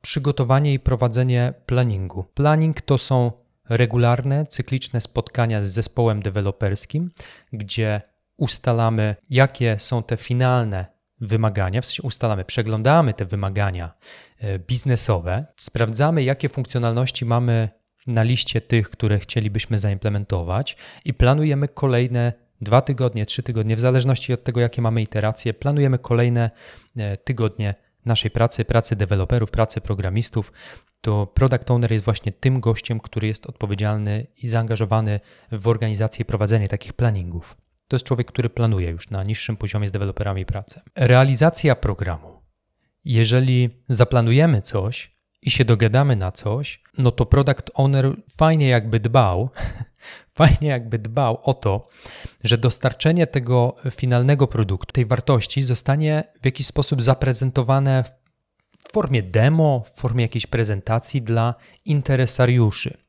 przygotowanie 0.00 0.74
i 0.74 0.78
prowadzenie 0.78 1.54
planningu. 1.66 2.24
Planning 2.34 2.80
to 2.80 2.98
są 2.98 3.32
regularne, 3.68 4.46
cykliczne 4.46 5.00
spotkania 5.00 5.64
z 5.64 5.68
zespołem 5.68 6.22
deweloperskim, 6.22 7.10
gdzie 7.52 8.02
ustalamy, 8.36 9.16
jakie 9.30 9.78
są 9.78 10.02
te 10.02 10.16
finalne 10.16 10.97
wymagania, 11.20 11.80
w 11.80 11.86
sensie 11.86 12.02
ustalamy, 12.02 12.44
przeglądamy 12.44 13.14
te 13.14 13.24
wymagania 13.24 13.92
e, 14.38 14.58
biznesowe, 14.58 15.46
sprawdzamy, 15.56 16.22
jakie 16.22 16.48
funkcjonalności 16.48 17.24
mamy 17.24 17.68
na 18.06 18.22
liście 18.22 18.60
tych, 18.60 18.90
które 18.90 19.18
chcielibyśmy 19.18 19.78
zaimplementować 19.78 20.76
i 21.04 21.14
planujemy 21.14 21.68
kolejne 21.68 22.32
dwa 22.60 22.80
tygodnie, 22.80 23.26
trzy 23.26 23.42
tygodnie, 23.42 23.76
w 23.76 23.80
zależności 23.80 24.32
od 24.32 24.44
tego, 24.44 24.60
jakie 24.60 24.82
mamy 24.82 25.02
iteracje, 25.02 25.54
planujemy 25.54 25.98
kolejne 25.98 26.50
e, 26.96 27.16
tygodnie 27.16 27.74
naszej 28.06 28.30
pracy, 28.30 28.64
pracy 28.64 28.96
deweloperów, 28.96 29.50
pracy 29.50 29.80
programistów, 29.80 30.52
to 31.00 31.26
product 31.26 31.70
owner 31.70 31.92
jest 31.92 32.04
właśnie 32.04 32.32
tym 32.32 32.60
gościem, 32.60 33.00
który 33.00 33.26
jest 33.26 33.46
odpowiedzialny 33.46 34.26
i 34.42 34.48
zaangażowany 34.48 35.20
w 35.52 35.68
organizację 35.68 36.22
i 36.22 36.24
prowadzenie 36.24 36.68
takich 36.68 36.92
planningów. 36.92 37.56
To 37.88 37.96
jest 37.96 38.06
człowiek, 38.06 38.26
który 38.26 38.50
planuje 38.50 38.90
już 38.90 39.10
na 39.10 39.24
niższym 39.24 39.56
poziomie 39.56 39.88
z 39.88 39.92
deweloperami 39.92 40.46
pracę. 40.46 40.80
Realizacja 40.96 41.76
programu. 41.76 42.42
Jeżeli 43.04 43.70
zaplanujemy 43.88 44.62
coś 44.62 45.18
i 45.42 45.50
się 45.50 45.64
dogadamy 45.64 46.16
na 46.16 46.32
coś, 46.32 46.82
no 46.98 47.10
to 47.10 47.26
product 47.26 47.70
owner 47.74 48.16
fajnie 48.36 48.68
jakby 48.68 49.00
dbał, 49.00 49.50
fajnie 50.38 50.68
jakby 50.68 50.98
dbał 50.98 51.40
o 51.42 51.54
to, 51.54 51.88
że 52.44 52.58
dostarczenie 52.58 53.26
tego 53.26 53.76
finalnego 53.90 54.46
produktu, 54.46 54.92
tej 54.92 55.06
wartości 55.06 55.62
zostanie 55.62 56.24
w 56.42 56.44
jakiś 56.44 56.66
sposób 56.66 57.02
zaprezentowane 57.02 58.04
w 58.04 58.92
formie 58.92 59.22
demo, 59.22 59.84
w 59.94 60.00
formie 60.00 60.22
jakiejś 60.22 60.46
prezentacji 60.46 61.22
dla 61.22 61.54
interesariuszy 61.84 63.07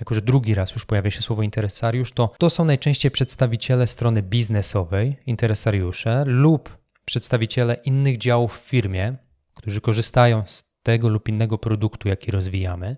jako 0.00 0.14
że 0.14 0.22
drugi 0.22 0.54
raz 0.54 0.72
już 0.72 0.84
pojawia 0.84 1.10
się 1.10 1.22
słowo 1.22 1.42
interesariusz, 1.42 2.12
to 2.12 2.32
to 2.38 2.50
są 2.50 2.64
najczęściej 2.64 3.10
przedstawiciele 3.10 3.86
strony 3.86 4.22
biznesowej, 4.22 5.16
interesariusze, 5.26 6.24
lub 6.26 6.78
przedstawiciele 7.04 7.74
innych 7.74 8.18
działów 8.18 8.58
w 8.58 8.68
firmie, 8.68 9.16
którzy 9.54 9.80
korzystają 9.80 10.42
z 10.46 10.64
tego 10.82 11.08
lub 11.08 11.28
innego 11.28 11.58
produktu, 11.58 12.08
jaki 12.08 12.30
rozwijamy. 12.30 12.96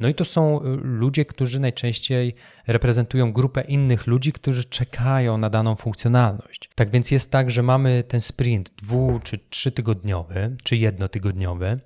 No 0.00 0.08
i 0.08 0.14
to 0.14 0.24
są 0.24 0.62
y, 0.62 0.64
ludzie, 0.82 1.24
którzy 1.24 1.60
najczęściej 1.60 2.34
reprezentują 2.66 3.32
grupę 3.32 3.62
innych 3.62 4.06
ludzi, 4.06 4.32
którzy 4.32 4.64
czekają 4.64 5.38
na 5.38 5.50
daną 5.50 5.76
funkcjonalność. 5.76 6.70
Tak 6.74 6.90
więc 6.90 7.10
jest 7.10 7.30
tak, 7.30 7.50
że 7.50 7.62
mamy 7.62 8.04
ten 8.08 8.20
sprint 8.20 8.70
dwu 8.70 9.20
czy 9.24 9.38
trzytygodniowy, 9.38 10.56
czy 10.62 10.76
jednotygodniowy. 10.76 11.80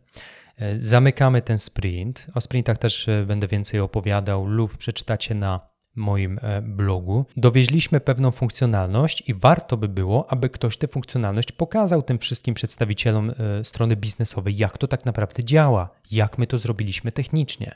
E, 0.60 0.78
zamykamy 0.78 1.42
ten 1.42 1.58
sprint. 1.58 2.26
O 2.34 2.40
sprintach 2.40 2.78
też 2.78 3.08
e, 3.08 3.24
będę 3.26 3.46
więcej 3.46 3.80
opowiadał 3.80 4.46
lub 4.46 4.76
przeczytacie 4.76 5.34
na 5.34 5.60
moim 5.96 6.38
e, 6.42 6.62
blogu. 6.62 7.26
Dowieźliśmy 7.36 8.00
pewną 8.00 8.30
funkcjonalność 8.30 9.22
i 9.28 9.34
warto 9.34 9.76
by 9.76 9.88
było, 9.88 10.32
aby 10.32 10.48
ktoś 10.48 10.76
tę 10.76 10.88
funkcjonalność 10.88 11.52
pokazał 11.52 12.02
tym 12.02 12.18
wszystkim 12.18 12.54
przedstawicielom 12.54 13.32
strony 13.64 13.96
biznesowej, 13.96 14.56
jak 14.56 14.78
to 14.78 14.88
tak 14.88 15.04
naprawdę 15.04 15.44
działa, 15.44 15.90
jak 16.10 16.38
my 16.38 16.46
to 16.46 16.58
zrobiliśmy 16.58 17.12
technicznie. 17.12 17.74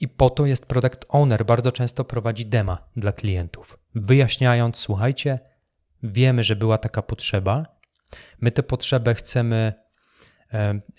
I 0.00 0.08
po 0.08 0.30
to 0.30 0.46
jest 0.46 0.66
product 0.66 1.06
owner, 1.08 1.46
bardzo 1.46 1.72
często 1.72 2.04
prowadzi 2.04 2.46
dema 2.46 2.78
dla 2.96 3.12
klientów, 3.12 3.78
wyjaśniając: 3.94 4.76
słuchajcie, 4.76 5.38
wiemy, 6.02 6.44
że 6.44 6.56
była 6.56 6.78
taka 6.78 7.02
potrzeba, 7.02 7.66
my 8.40 8.50
tę 8.50 8.62
potrzebę 8.62 9.14
chcemy 9.14 9.72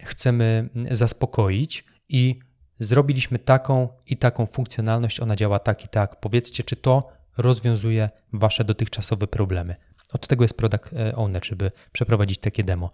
chcemy 0.04 0.70
zaspokoić 0.92 1.86
i 2.10 2.40
zrobiliśmy 2.80 3.40
taką 3.40 3.90
i 4.08 4.18
taką 4.18 4.46
funkcjonalność, 4.46 5.20
ona 5.20 5.36
działa 5.36 5.60
tak 5.60 5.86
i 5.86 5.88
tak. 5.88 6.20
Powiedzcie, 6.20 6.64
czy 6.64 6.76
to 6.76 7.10
rozwiązuje 7.38 8.10
wasze 8.34 8.64
dotychczasowe 8.64 9.28
problemy. 9.28 9.76
Od 10.14 10.28
tego 10.28 10.44
jest 10.44 10.58
product 10.58 10.94
e, 10.94 11.16
owner, 11.16 11.46
żeby 11.46 11.72
przeprowadzić 11.92 12.40
takie 12.40 12.64
demo. 12.64 12.92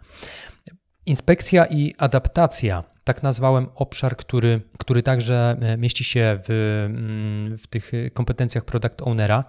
Inspekcja 1.05 1.65
i 1.65 1.95
adaptacja. 1.97 2.83
Tak 3.03 3.23
nazwałem 3.23 3.67
obszar, 3.75 4.17
który, 4.17 4.61
który 4.77 5.03
także 5.03 5.57
e, 5.61 5.77
mieści 5.77 6.03
się 6.03 6.39
w, 6.47 6.85
mm, 6.89 7.57
w 7.57 7.67
tych 7.67 7.91
kompetencjach 8.13 8.65
product 8.65 9.01
ownera, 9.01 9.43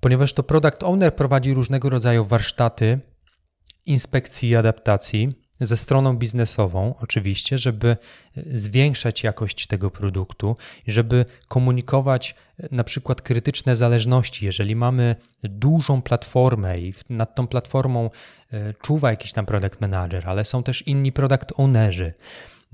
ponieważ 0.00 0.32
to 0.32 0.42
product 0.42 0.82
owner 0.82 1.14
prowadzi 1.14 1.54
różnego 1.54 1.90
rodzaju 1.90 2.24
warsztaty 2.24 3.00
inspekcji 3.86 4.48
i 4.48 4.56
adaptacji 4.56 5.47
ze 5.60 5.76
stroną 5.76 6.16
biznesową, 6.16 6.94
oczywiście, 7.00 7.58
żeby 7.58 7.96
zwiększać 8.46 9.22
jakość 9.22 9.66
tego 9.66 9.90
produktu 9.90 10.56
żeby 10.86 11.24
komunikować 11.48 12.34
na 12.70 12.84
przykład 12.84 13.22
krytyczne 13.22 13.76
zależności. 13.76 14.46
Jeżeli 14.46 14.76
mamy 14.76 15.16
dużą 15.42 16.02
platformę 16.02 16.78
i 16.78 16.94
nad 17.10 17.34
tą 17.34 17.46
platformą 17.46 18.10
e, 18.52 18.74
czuwa 18.74 19.10
jakiś 19.10 19.32
tam 19.32 19.46
product 19.46 19.80
manager, 19.80 20.28
ale 20.28 20.44
są 20.44 20.62
też 20.62 20.82
inni 20.82 21.12
product 21.12 21.52
ownerzy. 21.56 22.14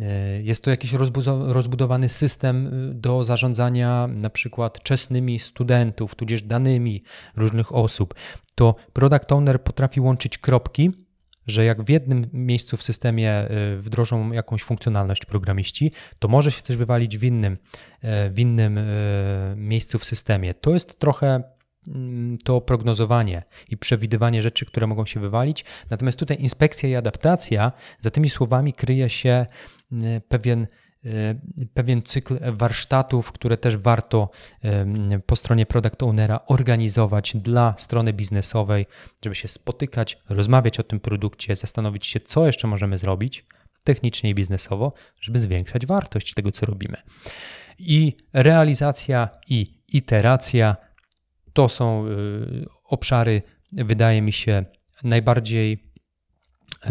E, 0.01 0.43
jest 0.43 0.65
to 0.65 0.71
jakiś 0.71 0.93
rozbudowany 1.29 2.09
system 2.09 2.67
e, 2.67 2.95
do 2.95 3.25
zarządzania 3.25 4.07
na 4.07 4.31
przykład 4.31 4.83
czesnymi 4.83 5.39
studentów, 5.39 6.15
tudzież 6.15 6.43
danymi 6.43 7.03
różnych 7.37 7.75
osób. 7.75 8.15
To 8.55 8.75
product 8.93 9.33
owner 9.33 9.63
potrafi 9.63 10.01
łączyć 10.01 10.39
kropki 10.39 11.04
że 11.47 11.65
jak 11.65 11.83
w 11.83 11.89
jednym 11.89 12.27
miejscu 12.33 12.77
w 12.77 12.83
systemie 12.83 13.51
y, 13.51 13.81
wdrożą 13.81 14.33
jakąś 14.33 14.63
funkcjonalność 14.63 15.25
programiści, 15.25 15.93
to 16.19 16.29
może 16.29 16.51
się 16.51 16.63
coś 16.63 16.77
wywalić 16.77 17.19
w 17.19 17.25
innym, 17.25 17.53
y, 17.55 18.31
w 18.31 18.39
innym 18.39 18.79
y, 18.79 19.55
miejscu 19.57 19.99
w 19.99 20.05
systemie. 20.05 20.55
To 20.55 20.75
jest 20.75 20.99
trochę 20.99 21.43
mm, 21.89 22.37
to 22.45 22.61
prognozowanie 22.61 23.43
i 23.69 23.77
przewidywanie 23.77 24.43
rzeczy, 24.43 24.67
które 24.67 24.87
mogą 24.87 25.07
się 25.07 25.21
wywalić. 25.21 25.65
Natomiast 25.91 26.19
tutaj 26.19 26.37
inspekcja 26.41 26.89
i 26.89 26.95
adaptacja, 26.95 27.73
za 28.01 28.11
tymi 28.11 28.31
słowami 28.31 28.73
kryje 28.73 29.11
się 29.11 29.47
pewien 30.29 30.67
pewien 31.75 32.03
cykl 32.03 32.39
warsztatów, 32.53 33.33
które 33.33 33.57
też 33.57 33.77
warto 33.77 34.31
po 35.27 35.37
stronie 35.37 35.67
product 35.67 36.03
ownera 36.03 36.41
organizować 36.47 37.37
dla 37.37 37.75
strony 37.79 38.13
biznesowej, 38.13 38.87
żeby 39.25 39.35
się 39.35 39.49
spotykać, 39.49 40.19
rozmawiać 40.29 40.81
o 40.81 40.83
tym 40.83 41.01
produkcie, 41.01 41.57
zastanowić 41.57 42.07
się, 42.07 42.21
co 42.21 42.47
jeszcze 42.47 42.67
możemy 42.67 42.99
zrobić 42.99 43.47
technicznie 43.85 44.31
i 44.31 44.35
biznesowo, 44.35 44.93
żeby 45.21 45.39
zwiększać 45.39 45.87
wartość 45.87 46.35
tego, 46.35 46.51
co 46.51 46.67
robimy. 46.67 46.97
I 47.79 48.17
realizacja 48.33 49.29
i 49.49 49.81
iteracja 49.89 50.77
to 51.53 51.69
są 51.69 52.07
y, 52.07 52.65
obszary, 52.85 53.43
wydaje 53.73 54.23
mi 54.23 54.33
się, 54.33 54.65
najbardziej 55.05 55.73
e, 55.73 55.94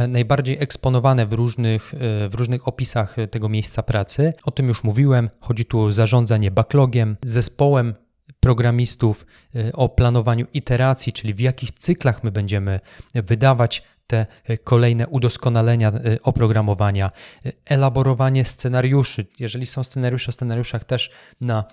najbardziej 0.08 0.58
eksponowane 0.60 1.26
w 1.26 1.34
różnych, 1.34 1.94
e, 1.94 2.30
w 2.30 2.36
różnych 2.36 2.68
opisach 2.68 3.16
tego 3.32 3.50
miejsca 3.50 3.84
pracy. 3.84 4.34
O 4.46 4.52
tym 4.52 4.68
już 4.68 4.84
mówiłem. 4.84 5.30
Chodzi 5.40 5.66
tu 5.66 5.80
o 5.80 5.92
zarządzanie 5.92 6.52
backlogiem, 6.52 7.18
zespołem 7.24 7.94
programistów, 8.40 9.26
e, 9.56 9.74
o 9.74 9.90
planowaniu 9.90 10.46
iteracji, 10.54 11.14
czyli 11.14 11.34
w 11.34 11.40
jakich 11.40 11.72
cyklach 11.72 12.24
my 12.24 12.32
będziemy 12.32 12.80
wydawać 13.14 13.84
te 14.08 14.26
e, 14.44 14.58
kolejne 14.58 15.08
udoskonalenia 15.08 15.90
e, 15.90 16.22
oprogramowania, 16.24 17.12
e, 17.46 17.52
elaborowanie 17.66 18.46
scenariuszy. 18.46 19.26
Jeżeli 19.40 19.66
są 19.66 19.84
scenariusze 19.84 20.30
o 20.30 20.32
scenariuszach 20.32 20.84
też 20.84 21.12
na 21.42 21.64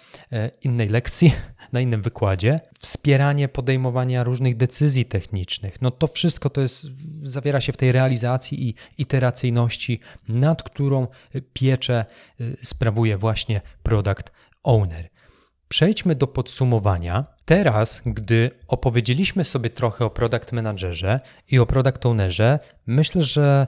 innej 0.62 0.88
lekcji, 0.88 1.32
na 1.72 1.80
innym 1.80 2.02
wykładzie, 2.02 2.60
wspieranie 2.78 3.48
podejmowania 3.48 4.24
różnych 4.24 4.56
decyzji 4.56 5.04
technicznych. 5.04 5.82
No 5.82 5.90
to 5.90 6.06
wszystko 6.06 6.50
to 6.50 6.60
jest, 6.60 6.86
zawiera 7.22 7.60
się 7.60 7.72
w 7.72 7.76
tej 7.76 7.92
realizacji 7.92 8.68
i 8.68 8.74
iteracyjności, 8.98 10.00
nad 10.28 10.62
którą 10.62 11.06
pieczę 11.52 12.04
sprawuje 12.62 13.16
właśnie 13.16 13.60
product 13.82 14.30
owner. 14.62 15.08
Przejdźmy 15.70 16.14
do 16.14 16.26
podsumowania. 16.26 17.24
Teraz, 17.44 18.02
gdy 18.06 18.50
opowiedzieliśmy 18.68 19.44
sobie 19.44 19.70
trochę 19.70 20.04
o 20.04 20.10
product 20.10 20.52
managerze 20.52 21.20
i 21.48 21.58
o 21.58 21.66
product 21.66 22.06
ownerze, 22.06 22.58
myślę, 22.86 23.22
że 23.22 23.66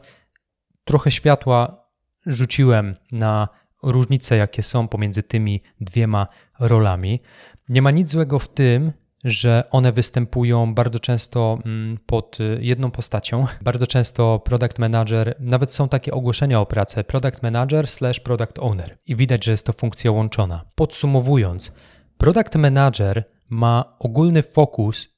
trochę 0.84 1.10
światła 1.10 1.86
rzuciłem 2.26 2.94
na 3.12 3.48
różnice, 3.82 4.36
jakie 4.36 4.62
są 4.62 4.88
pomiędzy 4.88 5.22
tymi 5.22 5.62
dwiema 5.80 6.26
rolami. 6.60 7.20
Nie 7.68 7.82
ma 7.82 7.90
nic 7.90 8.10
złego 8.10 8.38
w 8.38 8.48
tym, 8.48 8.92
że 9.24 9.64
one 9.70 9.92
występują 9.92 10.74
bardzo 10.74 11.00
często 11.00 11.58
mm, 11.64 11.98
pod 12.06 12.38
jedną 12.60 12.90
postacią. 12.90 13.46
Bardzo 13.62 13.86
często 13.86 14.38
product 14.38 14.78
manager, 14.78 15.34
nawet 15.40 15.74
są 15.74 15.88
takie 15.88 16.12
ogłoszenia 16.12 16.60
o 16.60 16.66
pracę, 16.66 17.04
product 17.04 17.42
manager 17.42 17.88
slash 17.88 18.20
product 18.20 18.58
owner 18.58 18.96
i 19.06 19.16
widać, 19.16 19.44
że 19.44 19.50
jest 19.50 19.66
to 19.66 19.72
funkcja 19.72 20.10
łączona. 20.10 20.64
Podsumowując, 20.74 21.72
product 22.18 22.54
manager 22.54 23.24
ma 23.48 23.92
ogólny 23.98 24.42
fokus, 24.42 25.08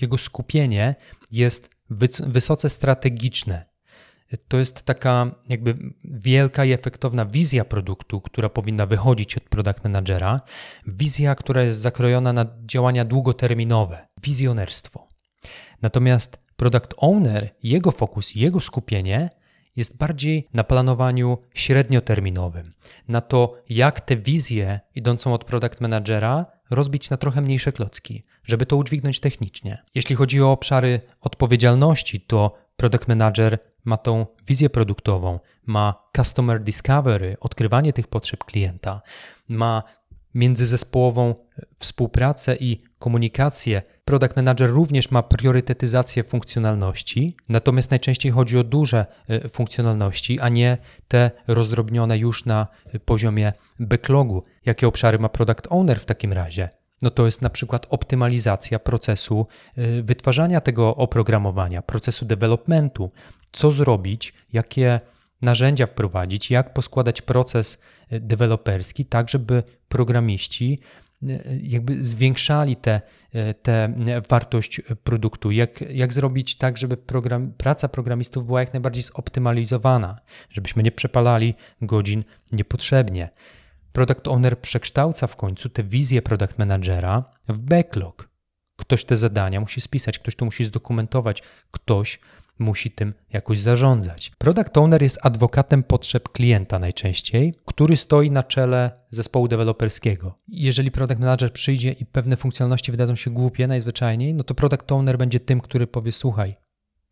jego 0.00 0.18
skupienie 0.18 0.94
jest 1.30 1.70
wysoce 2.26 2.68
strategiczne. 2.68 3.62
To 4.48 4.58
jest 4.58 4.82
taka 4.82 5.30
jakby 5.48 5.76
wielka 6.04 6.64
i 6.64 6.72
efektowna 6.72 7.26
wizja 7.26 7.64
produktu, 7.64 8.20
która 8.20 8.48
powinna 8.48 8.86
wychodzić 8.86 9.36
od 9.36 9.42
product 9.42 9.84
managera. 9.84 10.40
Wizja, 10.86 11.34
która 11.34 11.62
jest 11.62 11.80
zakrojona 11.80 12.32
na 12.32 12.46
działania 12.64 13.04
długoterminowe, 13.04 14.08
wizjonerstwo. 14.22 15.08
Natomiast 15.82 16.38
product 16.56 16.94
owner, 16.96 17.54
jego 17.62 17.90
fokus, 17.90 18.34
jego 18.34 18.60
skupienie 18.60 19.28
jest 19.76 19.96
bardziej 19.96 20.48
na 20.54 20.64
planowaniu 20.64 21.38
średnioterminowym, 21.54 22.72
na 23.08 23.20
to, 23.20 23.52
jak 23.68 24.00
tę 24.00 24.16
wizję 24.16 24.80
idącą 24.94 25.34
od 25.34 25.44
product 25.44 25.80
managera 25.80 26.46
rozbić 26.70 27.10
na 27.10 27.16
trochę 27.16 27.40
mniejsze 27.40 27.72
klocki, 27.72 28.22
żeby 28.44 28.66
to 28.66 28.76
udźwignąć 28.76 29.20
technicznie. 29.20 29.82
Jeśli 29.94 30.16
chodzi 30.16 30.42
o 30.42 30.52
obszary 30.52 31.00
odpowiedzialności, 31.20 32.20
to 32.20 32.54
product 32.76 33.08
manager 33.08 33.58
ma 33.84 33.96
tą 33.96 34.26
wizję 34.46 34.70
produktową, 34.70 35.40
ma 35.66 35.94
customer 36.16 36.62
discovery, 36.62 37.36
odkrywanie 37.40 37.92
tych 37.92 38.08
potrzeb 38.08 38.44
klienta, 38.44 39.02
ma 39.48 39.82
międzyzespołową 40.34 41.34
współpracę 41.78 42.56
i 42.56 42.80
komunikację. 42.98 43.82
Product 44.04 44.36
Manager 44.36 44.70
również 44.70 45.10
ma 45.10 45.22
priorytetyzację 45.22 46.24
funkcjonalności, 46.24 47.36
natomiast 47.48 47.90
najczęściej 47.90 48.32
chodzi 48.32 48.58
o 48.58 48.64
duże 48.64 49.06
e, 49.28 49.48
funkcjonalności, 49.48 50.40
a 50.40 50.48
nie 50.48 50.78
te 51.08 51.30
rozdrobnione 51.46 52.18
już 52.18 52.44
na 52.44 52.66
poziomie 53.04 53.52
backlogu. 53.80 54.42
Jakie 54.66 54.88
obszary 54.88 55.18
ma 55.18 55.28
Product 55.28 55.66
Owner 55.70 56.00
w 56.00 56.04
takim 56.04 56.32
razie? 56.32 56.68
No 57.02 57.10
to 57.10 57.26
jest 57.26 57.42
na 57.42 57.50
przykład 57.50 57.86
optymalizacja 57.90 58.78
procesu 58.78 59.46
e, 59.76 60.02
wytwarzania 60.02 60.60
tego 60.60 60.96
oprogramowania, 60.96 61.82
procesu 61.82 62.24
developmentu. 62.24 63.10
Co 63.52 63.70
zrobić, 63.70 64.32
jakie 64.52 65.00
narzędzia 65.42 65.86
wprowadzić, 65.86 66.50
jak 66.50 66.72
poskładać 66.72 67.22
proces 67.22 67.82
e, 68.10 68.20
deweloperski, 68.20 69.04
tak 69.04 69.30
żeby 69.30 69.62
programiści 69.88 70.78
e, 71.22 71.26
jakby 71.62 72.04
zwiększali 72.04 72.76
tę 72.76 73.00
te, 73.32 73.54
te 73.62 73.94
wartość 74.28 74.80
produktu, 75.04 75.50
jak, 75.50 75.80
jak 75.80 76.12
zrobić 76.12 76.56
tak, 76.56 76.76
żeby 76.76 76.96
program, 76.96 77.52
praca 77.52 77.88
programistów 77.88 78.46
była 78.46 78.60
jak 78.60 78.72
najbardziej 78.72 79.02
zoptymalizowana, 79.02 80.18
żebyśmy 80.50 80.82
nie 80.82 80.92
przepalali 80.92 81.54
godzin 81.82 82.24
niepotrzebnie. 82.52 83.30
Product 83.92 84.28
owner 84.28 84.60
przekształca 84.60 85.26
w 85.26 85.36
końcu 85.36 85.68
tę 85.68 85.82
wizję 85.82 86.22
product 86.22 86.58
managera 86.58 87.24
w 87.48 87.58
backlog. 87.58 88.28
Ktoś 88.76 89.04
te 89.04 89.16
zadania 89.16 89.60
musi 89.60 89.80
spisać, 89.80 90.18
ktoś 90.18 90.36
to 90.36 90.44
musi 90.44 90.64
zdokumentować, 90.64 91.42
ktoś 91.70 92.18
musi 92.58 92.90
tym 92.90 93.14
jakoś 93.32 93.58
zarządzać. 93.58 94.32
Product 94.38 94.78
owner 94.78 95.02
jest 95.02 95.18
adwokatem 95.22 95.82
potrzeb 95.82 96.28
klienta 96.28 96.78
najczęściej, 96.78 97.54
który 97.64 97.96
stoi 97.96 98.30
na 98.30 98.42
czele 98.42 98.90
zespołu 99.10 99.48
deweloperskiego. 99.48 100.38
Jeżeli 100.48 100.90
product 100.90 101.20
manager 101.20 101.52
przyjdzie 101.52 101.92
i 101.92 102.06
pewne 102.06 102.36
funkcjonalności 102.36 102.92
wydadzą 102.92 103.16
się 103.16 103.30
głupie 103.30 103.66
najzwyczajniej, 103.66 104.34
no 104.34 104.44
to 104.44 104.54
product 104.54 104.92
owner 104.92 105.18
będzie 105.18 105.40
tym, 105.40 105.60
który 105.60 105.86
powie: 105.86 106.12
Słuchaj, 106.12 106.56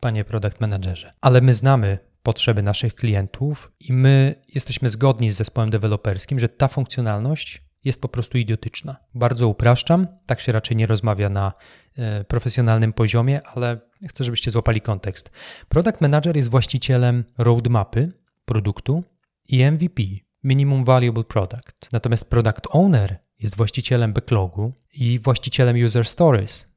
panie 0.00 0.24
product 0.24 0.60
managerze, 0.60 1.12
ale 1.20 1.40
my 1.40 1.54
znamy 1.54 1.98
potrzeby 2.22 2.62
naszych 2.62 2.94
klientów 2.94 3.72
i 3.80 3.92
my 3.92 4.34
jesteśmy 4.54 4.88
zgodni 4.88 5.30
z 5.30 5.36
zespołem 5.36 5.70
deweloperskim, 5.70 6.38
że 6.38 6.48
ta 6.48 6.68
funkcjonalność 6.68 7.69
jest 7.84 8.00
po 8.00 8.08
prostu 8.08 8.38
idiotyczna. 8.38 8.96
Bardzo 9.14 9.48
upraszczam, 9.48 10.06
tak 10.26 10.40
się 10.40 10.52
raczej 10.52 10.76
nie 10.76 10.86
rozmawia 10.86 11.28
na 11.28 11.52
e, 11.96 12.24
profesjonalnym 12.24 12.92
poziomie, 12.92 13.40
ale 13.42 13.80
chcę, 14.08 14.24
żebyście 14.24 14.50
złapali 14.50 14.80
kontekst. 14.80 15.30
Product 15.68 16.00
Manager 16.00 16.36
jest 16.36 16.50
właścicielem 16.50 17.24
roadmapy 17.38 18.12
produktu 18.44 19.04
i 19.48 19.70
MVP, 19.70 20.02
Minimum 20.44 20.84
Valuable 20.84 21.24
Product. 21.24 21.92
Natomiast 21.92 22.30
Product 22.30 22.66
Owner 22.70 23.16
jest 23.38 23.56
właścicielem 23.56 24.12
backlogu 24.12 24.72
i 24.92 25.18
właścicielem 25.18 25.84
User 25.84 26.06
Stories, 26.06 26.68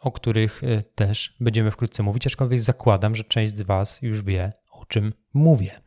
o 0.00 0.12
których 0.12 0.64
e, 0.64 0.82
też 0.82 1.36
będziemy 1.40 1.70
wkrótce 1.70 2.02
mówić, 2.02 2.26
aczkolwiek 2.26 2.60
zakładam, 2.60 3.14
że 3.14 3.24
część 3.24 3.56
z 3.56 3.62
Was 3.62 4.02
już 4.02 4.22
wie, 4.22 4.52
o 4.70 4.86
czym 4.86 5.12
mówię. 5.34 5.80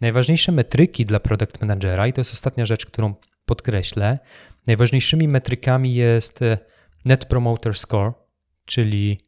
Najważniejsze 0.00 0.52
metryki 0.52 1.06
dla 1.06 1.20
product 1.20 1.60
managera, 1.60 2.06
i 2.06 2.12
to 2.12 2.20
jest 2.20 2.32
ostatnia 2.32 2.66
rzecz, 2.66 2.86
którą 2.86 3.14
podkreślę, 3.46 4.18
najważniejszymi 4.66 5.28
metrykami 5.28 5.94
jest 5.94 6.42
e, 6.42 6.58
Net 7.04 7.24
Promoter 7.24 7.74
Score, 7.74 8.12
czyli 8.64 9.20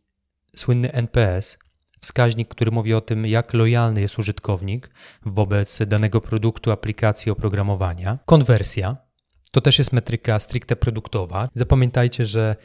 słynny 0.56 0.92
NPS, 0.92 1.58
wskaźnik, 2.00 2.48
który 2.48 2.70
mówi 2.70 2.94
o 2.94 3.00
tym, 3.00 3.26
jak 3.26 3.54
lojalny 3.54 4.00
jest 4.00 4.18
użytkownik 4.18 4.90
wobec 5.26 5.82
danego 5.86 6.20
produktu, 6.20 6.70
aplikacji, 6.70 7.32
oprogramowania. 7.32 8.18
Konwersja, 8.26 8.96
to 9.52 9.60
też 9.60 9.78
jest 9.78 9.92
metryka 9.92 10.40
stricte 10.40 10.76
produktowa. 10.76 11.48
Zapamiętajcie, 11.54 12.26
że 12.26 12.56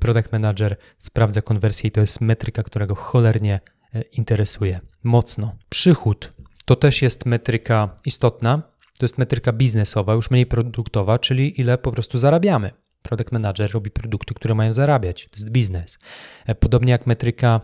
product 0.00 0.32
manager 0.32 0.76
sprawdza 0.98 1.42
konwersję 1.42 1.88
i 1.88 1.90
to 1.90 2.00
jest 2.00 2.20
metryka, 2.20 2.62
która 2.62 2.86
go 2.86 2.94
cholernie 2.94 3.60
e, 3.94 4.02
interesuje 4.02 4.80
mocno. 5.04 5.56
Przychód 5.68 6.32
to 6.64 6.76
też 6.76 7.02
jest 7.02 7.26
metryka 7.26 7.96
istotna. 8.04 8.62
To 8.98 9.04
jest 9.04 9.18
metryka 9.18 9.52
biznesowa, 9.52 10.14
już 10.14 10.30
mniej 10.30 10.46
produktowa, 10.46 11.18
czyli 11.18 11.60
ile 11.60 11.78
po 11.78 11.92
prostu 11.92 12.18
zarabiamy. 12.18 12.70
Product 13.02 13.32
manager 13.32 13.72
robi 13.72 13.90
produkty, 13.90 14.34
które 14.34 14.54
mają 14.54 14.72
zarabiać. 14.72 15.24
To 15.24 15.36
jest 15.36 15.50
biznes. 15.50 15.98
E, 16.46 16.54
podobnie 16.54 16.92
jak 16.92 17.06
metryka 17.06 17.60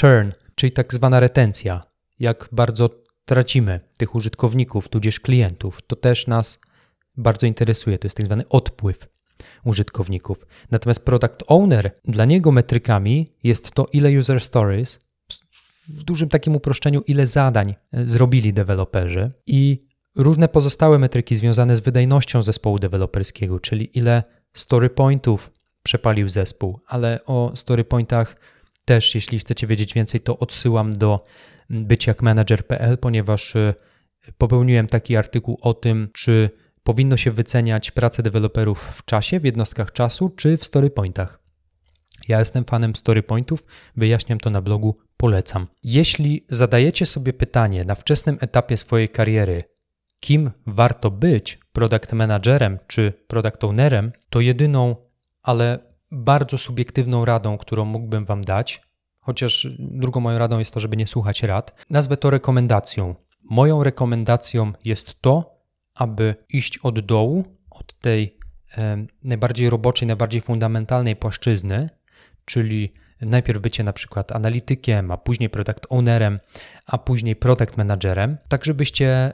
churn, 0.00 0.30
czyli 0.54 0.72
tak 0.72 0.94
zwana 0.94 1.20
retencja. 1.20 1.80
Jak 2.18 2.48
bardzo 2.52 2.90
tracimy 3.24 3.80
tych 3.98 4.14
użytkowników, 4.14 4.88
tudzież 4.88 5.20
klientów. 5.20 5.82
To 5.86 5.96
też 5.96 6.26
nas 6.26 6.60
bardzo 7.16 7.46
interesuje. 7.46 7.98
To 7.98 8.06
jest 8.06 8.16
tak 8.16 8.26
zwany 8.26 8.48
odpływ 8.48 9.08
użytkowników. 9.64 10.46
Natomiast 10.70 11.04
product 11.04 11.42
owner, 11.46 11.90
dla 12.04 12.24
niego 12.24 12.52
metrykami 12.52 13.32
jest 13.42 13.70
to, 13.70 13.86
ile 13.92 14.18
user 14.18 14.40
stories, 14.40 15.00
w 15.88 16.02
dużym 16.02 16.28
takim 16.28 16.56
uproszczeniu, 16.56 17.00
ile 17.00 17.26
zadań 17.26 17.74
e, 17.92 18.06
zrobili 18.06 18.52
deweloperzy 18.52 19.32
i 19.46 19.85
różne 20.16 20.48
pozostałe 20.48 20.98
metryki 20.98 21.36
związane 21.36 21.76
z 21.76 21.80
wydajnością 21.80 22.42
zespołu 22.42 22.78
deweloperskiego, 22.78 23.60
czyli 23.60 23.98
ile 23.98 24.22
story 24.54 24.90
pointów 24.90 25.50
przepalił 25.82 26.28
zespół, 26.28 26.80
ale 26.86 27.20
o 27.24 27.52
story 27.54 27.84
pointach 27.84 28.36
też, 28.84 29.14
jeśli 29.14 29.38
chcecie 29.38 29.66
wiedzieć 29.66 29.94
więcej, 29.94 30.20
to 30.20 30.38
odsyłam 30.38 30.90
do 30.90 31.24
byciakmanager.pl, 31.70 32.98
ponieważ 32.98 33.56
y, 33.56 33.74
popełniłem 34.38 34.86
taki 34.86 35.16
artykuł 35.16 35.58
o 35.60 35.74
tym, 35.74 36.08
czy 36.12 36.50
powinno 36.82 37.16
się 37.16 37.30
wyceniać 37.30 37.90
pracę 37.90 38.22
deweloperów 38.22 38.78
w 38.96 39.04
czasie, 39.04 39.40
w 39.40 39.44
jednostkach 39.44 39.92
czasu, 39.92 40.28
czy 40.28 40.56
w 40.56 40.64
story 40.64 40.90
pointach. 40.90 41.40
Ja 42.28 42.38
jestem 42.38 42.64
fanem 42.64 42.96
story 42.96 43.22
pointów, 43.22 43.66
wyjaśniam 43.96 44.38
to 44.38 44.50
na 44.50 44.62
blogu, 44.62 44.98
polecam. 45.16 45.66
Jeśli 45.82 46.44
zadajecie 46.48 47.06
sobie 47.06 47.32
pytanie 47.32 47.84
na 47.84 47.94
wczesnym 47.94 48.38
etapie 48.40 48.76
swojej 48.76 49.08
kariery, 49.08 49.75
kim 50.26 50.50
warto 50.66 51.10
być 51.10 51.58
product 51.72 52.12
managerem 52.12 52.78
czy 52.86 53.12
product 53.26 53.64
ownerem, 53.64 54.12
to 54.30 54.40
jedyną, 54.40 54.96
ale 55.42 55.78
bardzo 56.10 56.58
subiektywną 56.58 57.24
radą, 57.24 57.58
którą 57.58 57.84
mógłbym 57.84 58.24
Wam 58.24 58.44
dać, 58.44 58.82
chociaż 59.20 59.68
drugą 59.78 60.20
moją 60.20 60.38
radą 60.38 60.58
jest 60.58 60.74
to, 60.74 60.80
żeby 60.80 60.96
nie 60.96 61.06
słuchać 61.06 61.42
rad, 61.42 61.84
nazwę 61.90 62.16
to 62.16 62.30
rekomendacją. 62.30 63.14
Moją 63.42 63.84
rekomendacją 63.84 64.72
jest 64.84 65.22
to, 65.22 65.60
aby 65.94 66.34
iść 66.48 66.78
od 66.78 67.00
dołu, 67.00 67.44
od 67.70 67.98
tej 68.00 68.38
e, 68.78 69.06
najbardziej 69.24 69.70
roboczej, 69.70 70.08
najbardziej 70.08 70.40
fundamentalnej 70.40 71.16
płaszczyzny, 71.16 71.90
czyli 72.44 72.92
najpierw 73.20 73.60
bycie 73.60 73.84
na 73.84 73.92
przykład 73.92 74.32
analitykiem, 74.32 75.10
a 75.10 75.16
później 75.16 75.50
product 75.50 75.86
ownerem, 75.88 76.38
a 76.86 76.98
później 76.98 77.36
product 77.36 77.76
managerem, 77.76 78.36
tak 78.48 78.64
żebyście 78.64 79.32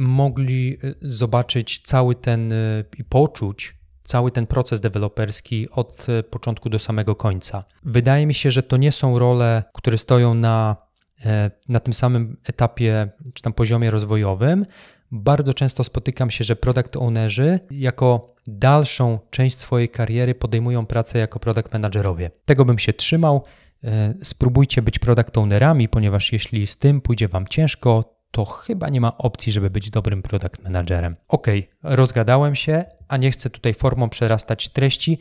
mogli 0.00 0.78
e, 0.84 0.94
zobaczyć 1.02 1.80
cały 1.80 2.14
ten 2.14 2.52
e, 2.52 2.56
i 2.98 3.04
poczuć 3.04 3.74
cały 4.04 4.30
ten 4.30 4.46
proces 4.46 4.80
deweloperski 4.80 5.70
od 5.70 6.06
e, 6.08 6.22
początku 6.22 6.70
do 6.70 6.78
samego 6.78 7.14
końca. 7.14 7.64
Wydaje 7.84 8.26
mi 8.26 8.34
się, 8.34 8.50
że 8.50 8.62
to 8.62 8.76
nie 8.76 8.92
są 8.92 9.18
role, 9.18 9.62
które 9.74 9.98
stoją 9.98 10.34
na, 10.34 10.76
na 11.68 11.80
tym 11.80 11.94
samym 11.94 12.36
etapie 12.44 13.08
czy 13.34 13.42
tam 13.42 13.52
poziomie 13.52 13.90
rozwojowym. 13.90 14.66
Bardzo 15.10 15.54
często 15.54 15.84
spotykam 15.84 16.30
się, 16.30 16.44
że 16.44 16.56
product 16.56 16.96
ownerzy 16.96 17.60
jako 17.70 18.34
dalszą 18.46 19.18
część 19.30 19.58
swojej 19.58 19.88
kariery 19.88 20.34
podejmują 20.34 20.86
pracę 20.86 21.18
jako 21.18 21.40
product 21.40 21.72
managerowie. 21.72 22.30
Tego 22.44 22.64
bym 22.64 22.78
się 22.78 22.92
trzymał. 22.92 23.44
Spróbujcie 24.22 24.82
być 24.82 24.98
product 24.98 25.38
ownerami, 25.38 25.88
ponieważ 25.88 26.32
jeśli 26.32 26.66
z 26.66 26.76
tym 26.76 27.00
pójdzie 27.00 27.28
Wam 27.28 27.46
ciężko, 27.46 28.19
to 28.30 28.44
chyba 28.44 28.88
nie 28.88 29.00
ma 29.00 29.18
opcji, 29.18 29.52
żeby 29.52 29.70
być 29.70 29.90
dobrym 29.90 30.22
product 30.22 30.62
managerem. 30.62 31.16
Ok, 31.28 31.46
rozgadałem 31.82 32.54
się, 32.54 32.84
a 33.08 33.16
nie 33.16 33.30
chcę 33.30 33.50
tutaj 33.50 33.74
formą 33.74 34.08
przerastać 34.08 34.68
treści. 34.68 35.18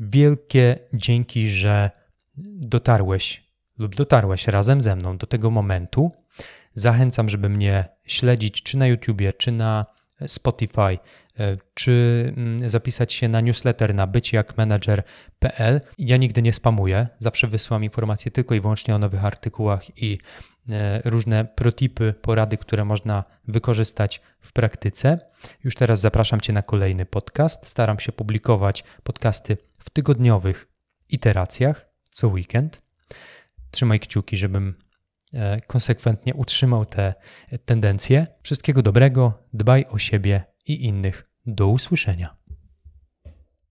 Wielkie 0.00 0.78
dzięki, 0.92 1.48
że 1.48 1.90
dotarłeś 2.46 3.46
lub 3.78 3.94
dotarłeś 3.94 4.48
razem 4.48 4.82
ze 4.82 4.96
mną 4.96 5.16
do 5.16 5.26
tego 5.26 5.50
momentu. 5.50 6.12
Zachęcam, 6.74 7.28
żeby 7.28 7.48
mnie 7.48 7.88
śledzić 8.06 8.62
czy 8.62 8.76
na 8.76 8.86
YouTubie, 8.86 9.32
czy 9.32 9.52
na 9.52 9.84
Spotify, 10.26 10.98
e, 11.38 11.56
czy 11.74 12.24
mm, 12.36 12.68
zapisać 12.70 13.12
się 13.12 13.28
na 13.28 13.40
newsletter 13.40 13.94
na 13.94 14.06
byciakmanager.pl. 14.06 15.80
Ja 15.98 16.16
nigdy 16.16 16.42
nie 16.42 16.52
spamuję, 16.52 17.08
zawsze 17.18 17.46
wysyłam 17.46 17.84
informacje 17.84 18.30
tylko 18.30 18.54
i 18.54 18.60
wyłącznie 18.60 18.94
o 18.94 18.98
nowych 18.98 19.24
artykułach 19.24 20.02
i 20.02 20.18
różne 21.04 21.44
protipy, 21.44 22.14
porady, 22.22 22.56
które 22.56 22.84
można 22.84 23.24
wykorzystać 23.48 24.20
w 24.40 24.52
praktyce. 24.52 25.18
Już 25.64 25.74
teraz 25.74 26.00
zapraszam 26.00 26.40
Cię 26.40 26.52
na 26.52 26.62
kolejny 26.62 27.06
podcast. 27.06 27.66
Staram 27.66 27.98
się 27.98 28.12
publikować 28.12 28.84
podcasty 29.02 29.56
w 29.78 29.90
tygodniowych 29.90 30.68
iteracjach 31.08 31.88
co 32.10 32.28
weekend. 32.28 32.82
Trzymaj 33.70 34.00
kciuki, 34.00 34.36
żebym 34.36 34.74
E, 35.34 35.60
konsekwentnie 35.60 36.34
utrzymał 36.34 36.86
te 36.86 37.14
tendencje. 37.64 38.26
Wszystkiego 38.42 38.82
dobrego, 38.82 39.48
dbaj 39.52 39.84
o 39.90 39.98
siebie 39.98 40.44
i 40.66 40.84
innych. 40.84 41.28
Do 41.46 41.66
usłyszenia. 41.66 42.35